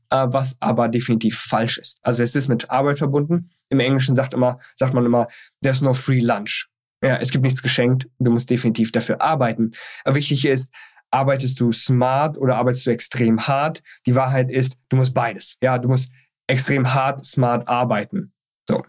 äh, 0.09 0.27
was 0.29 0.57
aber 0.59 0.87
definitiv 0.87 1.39
falsch 1.39 1.77
ist. 1.77 1.99
Also 2.03 2.23
es 2.23 2.35
ist 2.35 2.47
mit 2.47 2.69
Arbeit 2.69 2.97
verbunden. 2.97 3.51
Im 3.69 3.79
Englischen 3.79 4.15
sagt 4.15 4.33
immer, 4.33 4.59
sagt 4.75 4.93
man 4.93 5.05
immer, 5.05 5.27
there's 5.61 5.81
no 5.81 5.93
free 5.93 6.19
lunch. 6.19 6.67
Ja, 7.03 7.17
es 7.17 7.31
gibt 7.31 7.43
nichts 7.43 7.61
geschenkt. 7.61 8.09
Du 8.19 8.31
musst 8.31 8.49
definitiv 8.49 8.91
dafür 8.91 9.21
arbeiten. 9.21 9.71
Aber 10.03 10.15
wichtig 10.15 10.45
ist, 10.45 10.73
arbeitest 11.11 11.59
du 11.59 11.71
smart 11.71 12.37
oder 12.37 12.57
arbeitest 12.57 12.85
du 12.85 12.91
extrem 12.91 13.47
hart? 13.47 13.81
Die 14.05 14.15
Wahrheit 14.15 14.51
ist, 14.51 14.77
du 14.89 14.97
musst 14.97 15.13
beides. 15.13 15.57
Ja, 15.61 15.77
du 15.77 15.87
musst 15.87 16.11
extrem 16.47 16.93
hart, 16.93 17.25
smart 17.25 17.67
arbeiten. 17.67 18.33
So. 18.67 18.83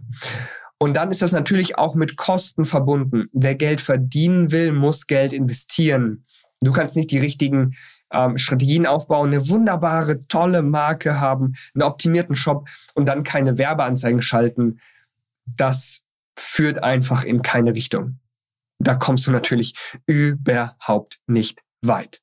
Und 0.79 0.95
dann 0.95 1.11
ist 1.11 1.23
das 1.23 1.31
natürlich 1.31 1.77
auch 1.79 1.95
mit 1.95 2.17
Kosten 2.17 2.65
verbunden. 2.65 3.29
Wer 3.33 3.55
Geld 3.55 3.81
verdienen 3.81 4.51
will, 4.51 4.73
muss 4.73 5.07
Geld 5.07 5.33
investieren. 5.33 6.25
Du 6.63 6.73
kannst 6.73 6.97
nicht 6.97 7.11
die 7.11 7.19
richtigen 7.19 7.77
ähm, 8.13 8.39
Strategien 8.39 8.87
aufbauen, 8.87 9.29
eine 9.29 9.49
wunderbare, 9.49 10.27
tolle 10.27 10.63
Marke 10.63 11.21
haben, 11.21 11.55
einen 11.75 11.83
optimierten 11.83 12.35
Shop 12.35 12.69
und 12.95 13.07
dann 13.07 13.23
keine 13.23 13.59
Werbeanzeigen 13.59 14.23
schalten, 14.23 14.81
das 15.45 16.05
führt 16.37 16.83
einfach 16.83 17.25
in 17.25 17.43
keine 17.43 17.75
Richtung. 17.75 18.19
Da 18.79 18.95
kommst 18.95 19.27
du 19.27 19.31
natürlich 19.31 19.75
überhaupt 20.07 21.21
nicht 21.27 21.61
weit. 21.83 22.23